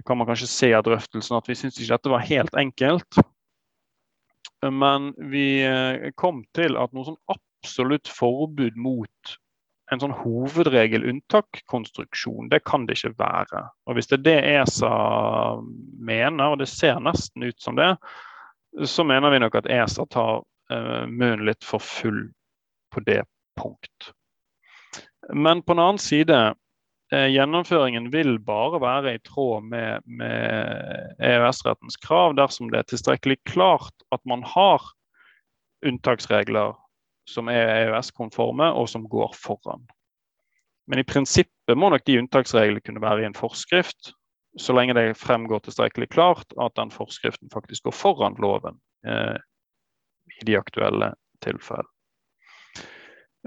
kan 0.07 0.17
man 0.17 0.29
kanskje 0.29 0.49
se 0.49 0.71
av 0.77 0.87
drøftelsen 0.87 1.37
at 1.37 1.51
vi 1.51 1.57
syntes 1.59 1.83
ikke 1.83 1.97
dette 1.97 2.13
var 2.15 2.29
helt 2.29 2.55
enkelt. 2.59 3.19
Men 4.63 5.13
vi 5.31 5.63
eh, 5.67 6.09
kom 6.19 6.43
til 6.57 6.79
at 6.81 6.95
noe 6.95 7.11
sånn 7.11 7.21
absolutt 7.31 8.11
forbud 8.11 8.79
mot 8.79 9.37
en 9.93 10.01
sånn 10.03 10.17
hovedregel-unntak-konstruksjon, 10.21 12.51
det 12.53 12.61
kan 12.69 12.83
det 12.87 12.95
ikke 12.99 13.21
være. 13.23 13.61
Og 13.89 13.93
Hvis 13.97 14.09
det 14.11 14.17
er 14.19 14.27
det 14.27 14.41
ESA 14.53 14.95
mener, 16.11 16.47
og 16.53 16.57
det 16.61 16.69
ser 16.71 16.97
nesten 17.01 17.41
ut 17.49 17.61
som 17.63 17.75
det, 17.79 17.93
så 18.85 19.03
mener 19.07 19.29
vi 19.33 19.39
nok 19.41 19.55
at 19.59 19.71
ESA 19.73 20.05
tar 20.13 20.35
uh, 20.45 21.05
munnen 21.09 21.47
litt 21.49 21.65
for 21.65 21.81
full 21.83 22.23
på 22.93 22.99
det 23.07 23.23
punkt. 23.59 23.99
Men 25.33 25.63
på 25.63 25.73
den 25.73 25.85
annen 25.85 26.03
side, 26.03 26.55
uh, 27.15 27.29
gjennomføringen 27.33 28.13
vil 28.13 28.39
bare 28.45 28.81
være 28.85 29.15
i 29.17 29.25
tråd 29.25 29.63
med, 29.73 30.01
med 30.05 31.17
EØS-rettens 31.17 31.97
krav 32.05 32.37
dersom 32.37 32.69
det 32.73 32.79
er 32.83 32.89
tilstrekkelig 32.93 33.39
klart 33.49 33.97
at 34.13 34.21
man 34.29 34.43
har 34.45 34.83
unntaksregler 35.87 36.75
som 37.29 37.51
er 37.53 37.69
EØS-konforme 37.85 38.71
og 38.73 38.89
som 38.91 39.05
går 39.09 39.35
foran. 39.37 39.85
Men 40.89 41.03
i 41.03 41.05
prinsippet 41.05 41.77
må 41.77 41.91
nok 41.93 42.07
de 42.09 42.17
unntaksreglene 42.23 42.81
kunne 42.85 43.05
være 43.05 43.23
i 43.23 43.29
en 43.29 43.37
forskrift, 43.37 44.15
så 44.59 44.75
lenge 44.75 44.97
det 44.97 45.19
fremgår 45.21 45.61
tilstrekkelig 45.67 46.09
klart 46.15 46.57
at 46.59 46.75
den 46.81 46.91
forskriften 46.91 47.51
faktisk 47.53 47.87
går 47.87 47.95
foran 47.95 48.39
loven 48.41 48.81
eh, 49.07 49.37
i 50.41 50.49
de 50.49 50.57
aktuelle 50.59 51.13
tilfellene. 51.45 51.93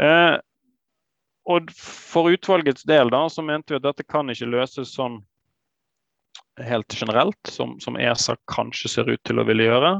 Eh, 0.01 0.37
og 1.49 1.73
For 1.73 2.29
utvalgets 2.31 2.85
del 2.87 3.09
da, 3.11 3.25
så 3.29 3.43
mente 3.43 3.73
vi 3.73 3.81
at 3.81 3.87
dette 3.87 4.05
kan 4.05 4.29
ikke 4.29 4.49
løses 4.53 4.93
sånn 4.95 5.19
helt 6.61 6.93
generelt, 6.93 7.39
som, 7.49 7.79
som 7.81 7.97
ESA 7.97 8.35
kanskje 8.51 8.91
ser 8.93 9.09
ut 9.09 9.21
til 9.25 9.41
å 9.41 9.45
ville 9.47 9.65
gjøre. 9.65 9.95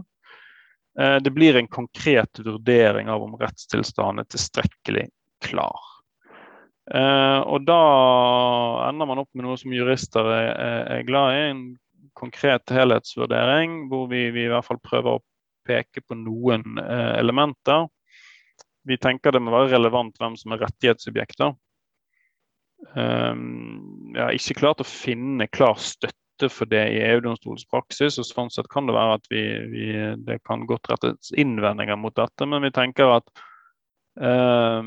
Eh, 0.99 1.15
det 1.23 1.31
blir 1.31 1.55
en 1.55 1.67
konkret 1.67 2.39
vurdering 2.39 3.09
av 3.09 3.23
om 3.23 3.37
rettstilstanden 3.39 4.23
er 4.23 4.29
tilstrekkelig 4.31 5.07
klar. 5.45 5.79
Eh, 6.91 7.39
og 7.39 7.63
da 7.67 7.81
ender 8.89 9.07
man 9.07 9.21
opp 9.23 9.29
med 9.33 9.47
noe 9.47 9.59
som 9.59 9.73
jurister 9.73 10.27
er, 10.35 11.05
glad 11.07 11.37
i, 11.37 11.45
en 11.53 11.63
konkret 12.17 12.73
helhetsvurdering, 12.73 13.85
hvor 13.91 14.09
vi, 14.11 14.27
vi, 14.35 14.45
i 14.45 14.51
hvert 14.51 14.67
fall 14.67 14.81
prøver 14.83 15.15
å 15.15 15.23
peke 15.67 16.03
på 16.03 16.17
noen 16.19 16.81
eh, 16.81 17.15
elementer. 17.21 17.87
Vi 18.87 18.97
tenker 18.97 19.31
det 19.31 19.43
må 19.43 19.53
være 19.53 19.75
relevant 19.75 20.17
hvem 20.19 20.35
som 20.39 20.55
er 20.55 20.65
rettighetssubjekter. 20.65 21.53
Um, 22.97 24.09
jeg 24.15 24.23
har 24.23 24.33
ikke 24.33 24.55
klart 24.57 24.81
å 24.81 24.87
finne 24.89 25.45
klar 25.53 25.77
støtte 25.77 26.17
støtte 26.41 26.55
for 26.55 26.69
det 26.69 26.81
i 26.95 27.01
EU-domstolens 27.11 27.67
praksis. 27.69 28.17
og 28.19 28.25
sånn 28.25 28.49
sett 28.49 28.69
kan 28.69 28.87
Det 28.87 28.95
være 28.95 29.19
at 29.19 29.25
vi, 29.29 29.43
vi, 29.69 30.15
det 30.25 30.41
kan 30.43 30.65
godt 30.65 30.89
rettes 30.89 31.31
innvendinger 31.37 31.97
mot 31.97 32.15
dette, 32.15 32.45
men 32.45 32.61
vi 32.63 32.71
tenker 32.71 33.17
at 33.17 33.29
eh, 34.19 34.81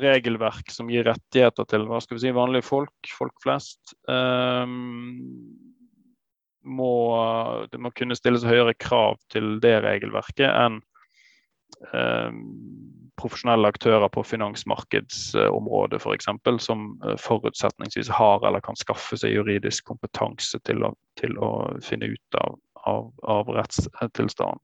regelverk 0.00 0.70
som 0.70 0.90
gir 0.90 1.04
rettigheter 1.04 1.64
til 1.66 1.86
hva 1.86 2.00
skal 2.00 2.16
vi 2.16 2.26
si, 2.26 2.32
vanlige 2.32 2.66
folk, 2.66 2.92
folk 3.08 3.34
flest 3.42 3.94
eh, 4.08 4.66
må, 6.60 6.92
Det 7.72 7.80
må 7.80 7.90
kunne 7.90 8.16
stilles 8.16 8.44
høyere 8.44 8.74
krav 8.74 9.16
til 9.30 9.60
det 9.60 9.80
regelverket 9.84 10.50
enn 10.50 10.82
eh, 11.94 12.30
profesjonelle 13.20 13.68
aktører 13.70 14.08
på 14.12 14.24
finansmarkedsområdet 14.26 16.00
f.eks. 16.00 16.28
som 16.64 16.86
eh, 17.04 17.16
forutsetningsvis 17.20 18.10
har 18.16 18.46
eller 18.48 18.64
kan 18.64 18.78
skaffe 18.80 19.18
seg 19.20 19.36
juridisk 19.36 19.92
kompetanse 19.92 20.60
til 20.66 20.84
å, 20.88 20.94
til 21.20 21.36
å 21.38 21.50
finne 21.84 22.12
ut 22.14 22.40
av, 22.40 22.56
av, 22.88 23.10
av 23.38 23.52
rettstilstanden. 23.60 24.62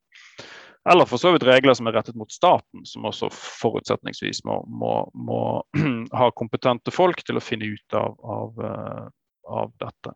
Eller 0.86 1.08
for 1.10 1.18
så 1.18 1.32
vidt 1.34 1.46
regler 1.46 1.74
som 1.74 1.88
er 1.90 1.96
rettet 1.98 2.14
mot 2.18 2.30
staten, 2.30 2.84
som 2.86 3.06
også 3.08 3.26
forutsetningsvis 3.34 4.44
må, 4.46 4.60
må, 4.70 4.92
må 5.18 5.40
ha 6.20 6.30
kompetente 6.38 6.94
folk 6.94 7.24
til 7.26 7.40
å 7.40 7.42
finne 7.42 7.72
ut 7.74 7.98
av, 7.98 8.14
av, 8.22 8.60
eh, 8.68 9.06
av 9.50 9.72
dette. 9.82 10.14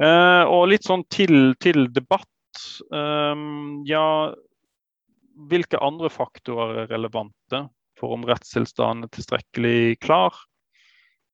Eh, 0.00 0.44
og 0.48 0.70
litt 0.72 0.88
sånn 0.88 1.04
til, 1.12 1.52
til 1.60 1.90
debatt. 1.92 2.26
Um, 2.88 3.82
ja, 3.88 4.32
hvilke 5.48 5.80
andre 5.80 6.10
faktorer 6.12 6.84
er 6.84 6.92
relevante 6.92 7.64
for 8.00 8.16
om 8.16 8.24
rettstilstanden 8.28 9.06
er 9.06 9.12
tilstrekkelig 9.14 9.98
klar? 10.04 10.36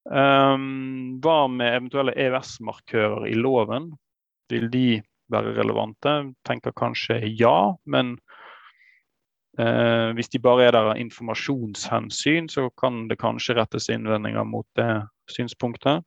Um, 0.06 1.18
hva 1.22 1.46
med 1.50 1.72
eventuelle 1.72 2.14
EØS-markører 2.14 3.26
i 3.30 3.34
loven? 3.38 3.90
Vil 4.52 4.68
de 4.70 5.00
være 5.32 5.56
relevante? 5.56 6.12
Tenker 6.46 6.74
kanskje 6.78 7.18
ja, 7.26 7.74
men 7.90 8.14
uh, 9.58 10.14
hvis 10.14 10.30
de 10.30 10.42
bare 10.42 10.68
er 10.68 10.76
der 10.76 10.92
av 10.92 11.00
informasjonshensyn, 11.02 12.50
så 12.52 12.68
kan 12.78 13.06
det 13.10 13.18
kanskje 13.22 13.58
rettes 13.58 13.90
innvendinger 13.90 14.46
mot 14.46 14.68
det 14.78 14.90
synspunktet. 15.32 16.06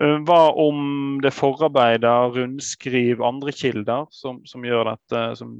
Eh, 0.00 0.18
hva 0.28 0.40
om 0.60 1.18
det 1.24 1.32
forarbeider, 1.32 2.32
rundskriv, 2.36 3.22
andre 3.24 3.52
kilder 3.52 4.08
som, 4.12 4.42
som 4.48 4.64
gjør 4.64 4.90
dette 4.90 5.22
som 5.40 5.54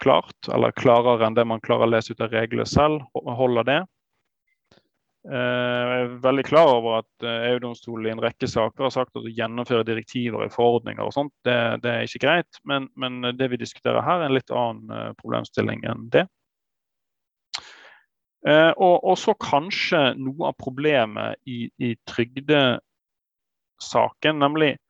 klart, 0.00 0.48
eller 0.52 0.74
klarere 0.76 1.26
enn 1.26 1.36
det 1.36 1.46
man 1.48 1.62
klarer 1.64 1.86
å 1.86 1.92
lese 1.94 2.14
ut 2.14 2.22
av 2.24 2.32
reglene 2.34 2.66
selv? 2.68 3.04
Holder 3.14 3.66
det? 3.68 3.80
Eh, 5.28 5.36
jeg 5.36 6.00
er 6.00 6.14
veldig 6.24 6.44
klar 6.48 6.70
over 6.78 7.02
at 7.02 7.24
eh, 7.28 7.50
EU-domstolen 7.50 8.06
i 8.08 8.12
en 8.14 8.22
rekke 8.24 8.48
saker 8.48 8.86
har 8.86 8.92
sagt 8.94 9.12
at 9.18 9.26
å 9.28 9.28
gjennomføre 9.36 9.84
direktiver 9.84 10.46
i 10.46 10.52
forordninger 10.52 11.04
og 11.04 11.12
sånt, 11.12 11.34
det, 11.44 11.56
det 11.84 11.90
er 11.92 12.02
ikke 12.06 12.24
greit. 12.24 12.52
Men, 12.64 12.88
men, 12.96 13.20
det 13.36 13.50
vi 13.52 13.60
diskuterer 13.60 14.00
her, 14.06 14.20
er 14.22 14.26
en 14.30 14.38
litt 14.38 14.50
annen 14.54 14.88
eh, 14.96 15.12
problemstilling 15.20 15.84
enn 15.88 16.08
det. 16.14 16.24
Og, 18.40 19.04
og 19.04 19.18
så 19.20 19.34
kanskje 19.36 20.16
noe 20.16 20.48
av 20.48 20.54
problemet 20.56 21.36
i, 21.44 21.68
i 21.76 21.92
trygdesaken, 22.08 22.80
nemlig 24.40 24.80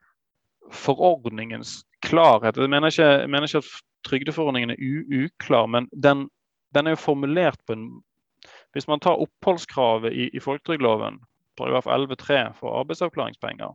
forordningens 0.71 1.83
klarhet. 2.07 2.55
Jeg 2.55 2.71
mener 2.71 2.95
ikke, 2.95 3.11
jeg 3.25 3.31
mener 3.35 3.51
ikke 3.51 3.59
at 3.65 3.73
trygdeforordningen 4.09 4.75
er 4.75 4.85
uklar, 5.25 5.67
men 5.67 5.89
den, 5.93 6.29
den 6.75 6.87
er 6.87 6.97
jo 6.97 7.05
formulert 7.09 7.61
på 7.67 7.77
en 7.77 7.91
hvis 8.73 8.87
man 8.89 9.01
tar 9.03 9.21
oppholdskravet 9.21 10.15
i, 10.15 10.31
i 10.33 10.41
folketrygdloven, 10.41 11.19
paragraf 11.59 11.87
11-3 11.91 12.53
for 12.57 12.79
arbeidsavklaringspenger, 12.81 13.75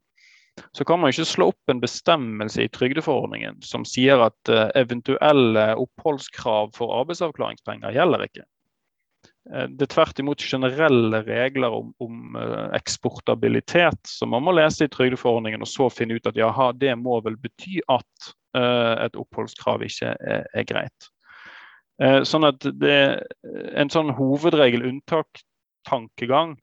så 0.71 0.85
kan 0.87 0.99
man 0.99 1.11
ikke 1.11 1.27
slå 1.27 1.49
opp 1.51 1.71
en 1.71 1.81
bestemmelse 1.83 2.63
i 2.63 2.71
trygdeforordningen 2.71 3.59
som 3.65 3.83
sier 3.87 4.23
at 4.23 4.51
uh, 4.51 4.69
eventuelle 4.79 5.65
oppholdskrav 5.81 6.71
for 6.77 6.95
arbeidsavklaringspenger 7.01 7.95
gjelder 7.95 8.23
ikke. 8.29 8.45
Uh, 9.53 9.65
det 9.69 9.87
er 9.87 9.93
tvert 9.93 10.21
imot 10.21 10.41
generelle 10.41 11.21
regler 11.27 11.73
om, 11.73 11.91
om 12.01 12.37
uh, 12.37 12.69
eksportabilitet 12.77 14.01
som 14.09 14.33
man 14.33 14.45
må 14.45 14.55
lese 14.57 14.87
i 14.87 14.91
trygdeforordningen 14.91 15.65
og 15.65 15.69
så 15.69 15.89
finne 15.93 16.17
ut 16.17 16.29
at 16.29 16.39
jaha, 16.39 16.71
det 16.77 16.95
må 16.99 17.19
vel 17.25 17.37
bety 17.41 17.81
at 17.91 18.33
et 18.55 19.17
oppholdskrav 19.19 19.81
ikke 19.83 20.13
er, 20.15 20.45
er 20.55 20.63
greit. 20.63 21.09
Uh, 21.99 22.21
sånn 22.27 22.47
at 22.47 22.63
det 22.79 22.99
en 23.75 23.91
sånn 23.91 24.13
hovedregel, 24.15 24.85
unntak-tankegang 24.87 26.57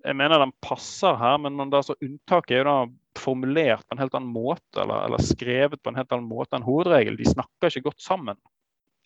Jeg 0.00 0.16
mener 0.16 0.40
den 0.40 0.54
passer 0.64 1.18
her, 1.20 1.36
men 1.44 1.60
altså, 1.60 1.92
unntaket 2.00 2.54
er 2.56 2.62
jo 2.62 2.68
da 2.70 2.76
formulert 3.20 3.84
på 3.84 3.96
en 3.96 4.00
helt 4.00 4.14
annen 4.16 4.32
måte, 4.32 4.80
eller, 4.80 5.04
eller, 5.06 5.20
skrevet 5.24 5.82
på 5.82 5.92
en 5.92 5.98
helt 6.00 6.12
annen 6.12 6.28
måte 6.28 6.56
enn 6.56 6.64
hovedregel. 6.64 7.18
De 7.20 7.28
snakker 7.28 7.68
ikke 7.68 7.90
godt 7.90 8.00
sammen. 8.00 8.38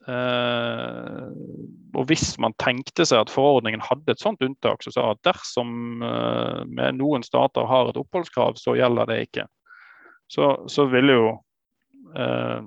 Uh, 0.05 1.33
og 1.97 2.09
hvis 2.11 2.35
man 2.43 2.53
tenkte 2.61 3.07
seg 3.09 3.23
at 3.25 3.33
forordningen 3.33 3.81
hadde 3.85 4.12
et 4.12 4.21
sånt 4.21 4.43
unntak, 4.45 4.85
så 4.85 4.93
sa 4.93 5.07
at 5.14 5.23
dersom 5.25 6.03
uh, 6.05 6.61
med 6.69 6.99
noen 6.99 7.25
stater 7.25 7.64
har 7.71 7.88
et 7.88 8.01
oppholdskrav, 8.01 8.59
så 8.61 8.77
gjelder 8.77 9.09
det 9.09 9.21
ikke. 9.29 9.47
Så, 10.29 10.51
så 10.69 10.85
ville 10.93 11.17
jo 11.17 11.31
uh, 12.19 12.67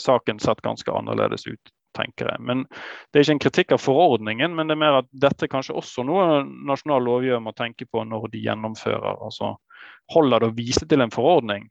saken 0.00 0.40
sett 0.40 0.62
ganske 0.64 0.92
annerledes 0.92 1.44
ut, 1.48 1.72
tenker 1.96 2.30
jeg. 2.32 2.40
Men 2.40 2.64
Det 3.10 3.20
er 3.20 3.26
ikke 3.26 3.36
en 3.36 3.44
kritikk 3.44 3.76
av 3.76 3.84
forordningen, 3.84 4.56
men 4.56 4.68
det 4.70 4.78
er 4.78 4.84
mer 4.84 5.00
at 5.02 5.10
dette 5.12 5.50
kanskje 5.50 5.76
også 5.76 6.06
noe 6.08 6.44
nasjonal 6.46 7.04
lovgiver 7.04 7.42
må 7.44 7.52
tenke 7.58 7.88
på 7.88 8.04
når 8.08 8.30
de 8.32 8.44
gjennomfører. 8.46 9.20
Altså, 9.28 9.56
Holder 10.14 10.40
det 10.40 10.48
å 10.48 10.56
vise 10.56 10.86
til 10.88 11.04
en 11.04 11.12
forordning 11.12 11.68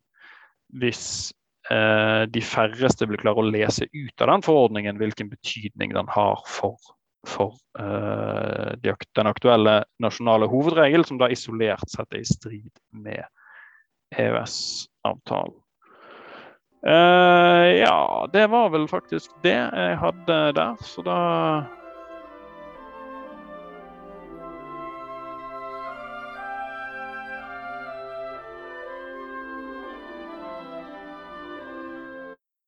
hvis 0.78 1.32
de 1.67 2.41
færreste 2.47 3.03
vil 3.10 3.19
klare 3.19 3.41
å 3.43 3.49
lese 3.51 3.89
ut 3.91 4.23
av 4.23 4.30
den 4.32 4.43
forordningen 4.45 4.99
hvilken 5.01 5.27
betydning 5.34 5.91
den 5.97 6.08
har 6.13 6.39
for, 6.47 6.77
for 7.27 7.58
eh, 7.80 8.75
den 8.80 9.27
aktuelle 9.27 9.82
nasjonale 10.03 10.47
hovedregel, 10.47 11.03
som 11.06 11.19
da 11.19 11.27
isolert 11.34 11.84
sett 11.91 12.13
er 12.13 12.23
i 12.23 12.30
strid 12.30 12.71
med 12.95 13.25
EØS-avtalen. 14.15 15.58
Uh, 16.88 17.73
ja, 17.82 18.27
det 18.32 18.45
var 18.47 18.69
vel 18.71 18.86
faktisk 18.88 19.34
det 19.43 19.58
jeg 19.58 19.97
hadde 19.99 20.38
der. 20.56 20.77
Så 20.86 21.03
da 21.03 21.17